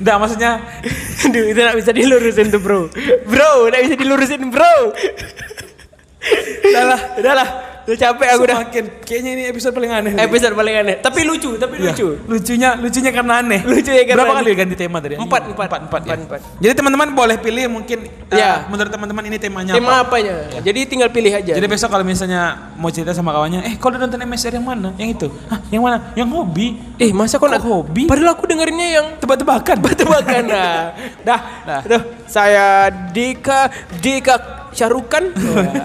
Enggak 0.00 0.16
maksudnya 0.18 0.52
Aduh, 1.28 1.44
itu 1.52 1.58
enggak 1.58 1.78
bisa 1.78 1.90
dilurusin 1.94 2.46
tuh, 2.50 2.60
Bro. 2.60 2.90
Bro, 3.28 3.70
enggak 3.70 3.82
bisa 3.86 3.96
dilurusin, 3.96 4.42
Bro. 4.50 4.74
Udahlah, 6.66 7.00
udahlah. 7.22 7.48
Udah 7.86 7.94
capek 7.96 8.26
aku 8.28 8.42
udah. 8.42 8.56
semakin 8.58 8.84
kayaknya 9.00 9.30
ini 9.32 9.42
episode 9.46 9.70
paling 9.70 9.92
aneh. 9.92 10.10
nih. 10.10 10.26
Episode 10.26 10.54
paling 10.54 10.74
aneh, 10.76 10.94
tapi 10.98 11.20
lucu, 11.22 11.54
tapi 11.54 11.74
Iya. 11.76 11.84
lucu. 11.88 12.08
Lucunya, 12.26 12.70
lucunya 12.74 13.10
karena 13.10 13.34
aneh. 13.38 13.60
Lucu 13.62 13.90
ya 13.90 14.02
karena 14.02 14.18
Berapa 14.20 14.34
aneh. 14.34 14.42
kali 14.44 14.58
ganti 14.58 14.74
tema 14.74 14.98
tadi? 14.98 15.14
Empat, 15.14 15.42
empat. 15.46 15.66
empat, 15.66 15.80
empat, 15.86 16.00
ya. 16.02 16.06
Empat, 16.12 16.18
empat. 16.20 16.40
Jadi 16.58 16.72
teman-teman 16.74 17.08
boleh 17.12 17.36
pilih 17.36 17.64
mungkin 17.68 17.98
Iya. 18.26 18.50
eh, 18.50 18.56
menurut 18.66 18.90
teman-teman 18.90 19.24
ini 19.24 19.36
temanya 19.36 19.72
Tema 19.72 19.92
apa. 19.96 20.18
apanya? 20.18 20.34
Jadi 20.58 20.80
tinggal 20.84 21.08
pilih 21.08 21.30
aja. 21.30 21.52
Jadi 21.52 21.66
besok 21.66 21.88
kalau 21.88 22.02
misalnya 22.02 22.42
mau 22.74 22.90
cerita 22.90 23.12
sama 23.12 23.30
kawannya, 23.30 23.62
eh 23.62 23.74
kalau 23.76 23.96
nonton 23.96 24.18
MSR 24.18 24.52
yang 24.52 24.66
mana? 24.66 24.90
Yang 24.96 25.10
itu? 25.14 25.28
Hah, 25.46 25.62
yang 25.68 25.80
mana? 25.80 26.10
Yang 26.12 26.28
hobi. 26.32 26.66
eh, 26.96 27.12
masa 27.12 27.36
kok 27.36 27.44
Kok 27.44 27.52
nak 27.52 27.62
hobi? 27.62 28.02
Padahal 28.04 28.32
aku 28.32 28.44
dengerinnya 28.44 28.88
yang 28.90 29.06
Tebak-tebakan. 29.16 29.78
tebak-tebakan 29.78 30.42
nah. 30.42 30.90
Dah, 31.22 31.40
Dah. 31.68 31.80
Aduh, 31.82 32.02
saya 32.26 32.90
Dika 33.06 33.70
Dika 34.00 34.55
Syarukan. 34.76 35.32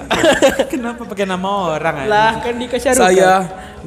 Kenapa 0.71 1.07
pakai 1.07 1.23
nama 1.23 1.79
orang 1.79 2.03
aja? 2.03 2.11
lah, 2.11 2.31
kan 2.43 2.53
Dika 2.59 2.75
Syarukan. 2.75 3.07
Saya 3.07 3.31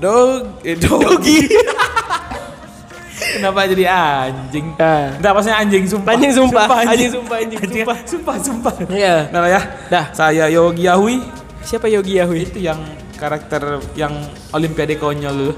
dog 0.01 0.65
eh, 0.65 0.77
dogi. 0.81 1.45
Kenapa 3.35 3.67
jadi 3.67 3.85
anjing? 3.91 4.79
Ah. 4.81 5.13
Enggak, 5.21 5.33
maksudnya 5.37 5.59
anjing 5.61 5.85
sumpah. 5.85 6.13
Anjing 6.17 6.33
sumpah, 6.33 6.67
anjing 6.87 7.11
sumpah, 7.13 7.37
anjing 7.43 7.61
sumpah. 7.61 7.97
Sumpah, 8.07 8.37
sumpah. 8.41 8.73
Iya. 8.89 9.29
Nah 9.29 9.45
ya. 9.45 9.61
Dah. 9.93 10.07
Saya 10.15 10.49
Yogi 10.49 10.87
Yahui. 10.87 11.21
Siapa 11.61 11.91
Yogi 11.91 12.17
Yahui? 12.17 12.47
Itu 12.47 12.63
yang 12.63 12.81
karakter 13.19 13.83
yang 13.99 14.15
Olimpiade 14.55 14.97
konyol 14.97 15.35
dulu. 15.35 15.55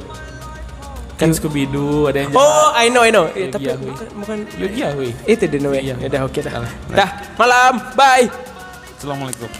Kan 1.16 1.32
Scooby 1.32 1.64
Doo 1.68 2.12
ada 2.12 2.24
yang 2.24 2.30
jahat. 2.32 2.44
Oh, 2.44 2.68
I 2.76 2.86
know, 2.92 3.02
I 3.04 3.12
know. 3.12 3.24
Eh, 3.32 3.48
Yogi 3.48 3.52
tapi 3.56 3.64
Yahui. 3.72 3.88
bukan, 3.92 4.06
bukan 4.20 4.38
Yogi 4.60 4.80
Yahui. 4.84 5.10
itu 5.24 5.44
deh 5.48 5.60
namanya. 5.60 5.94
Ya 5.96 6.06
udah 6.12 6.22
oke 6.28 6.40
dah. 6.44 6.52
Dah, 6.92 7.10
malam. 7.40 7.72
Bye. 7.96 8.55
Assalamualaikum. 8.96 9.52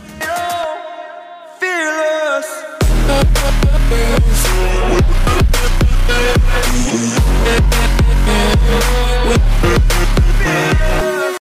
Fearless. 1.61 2.49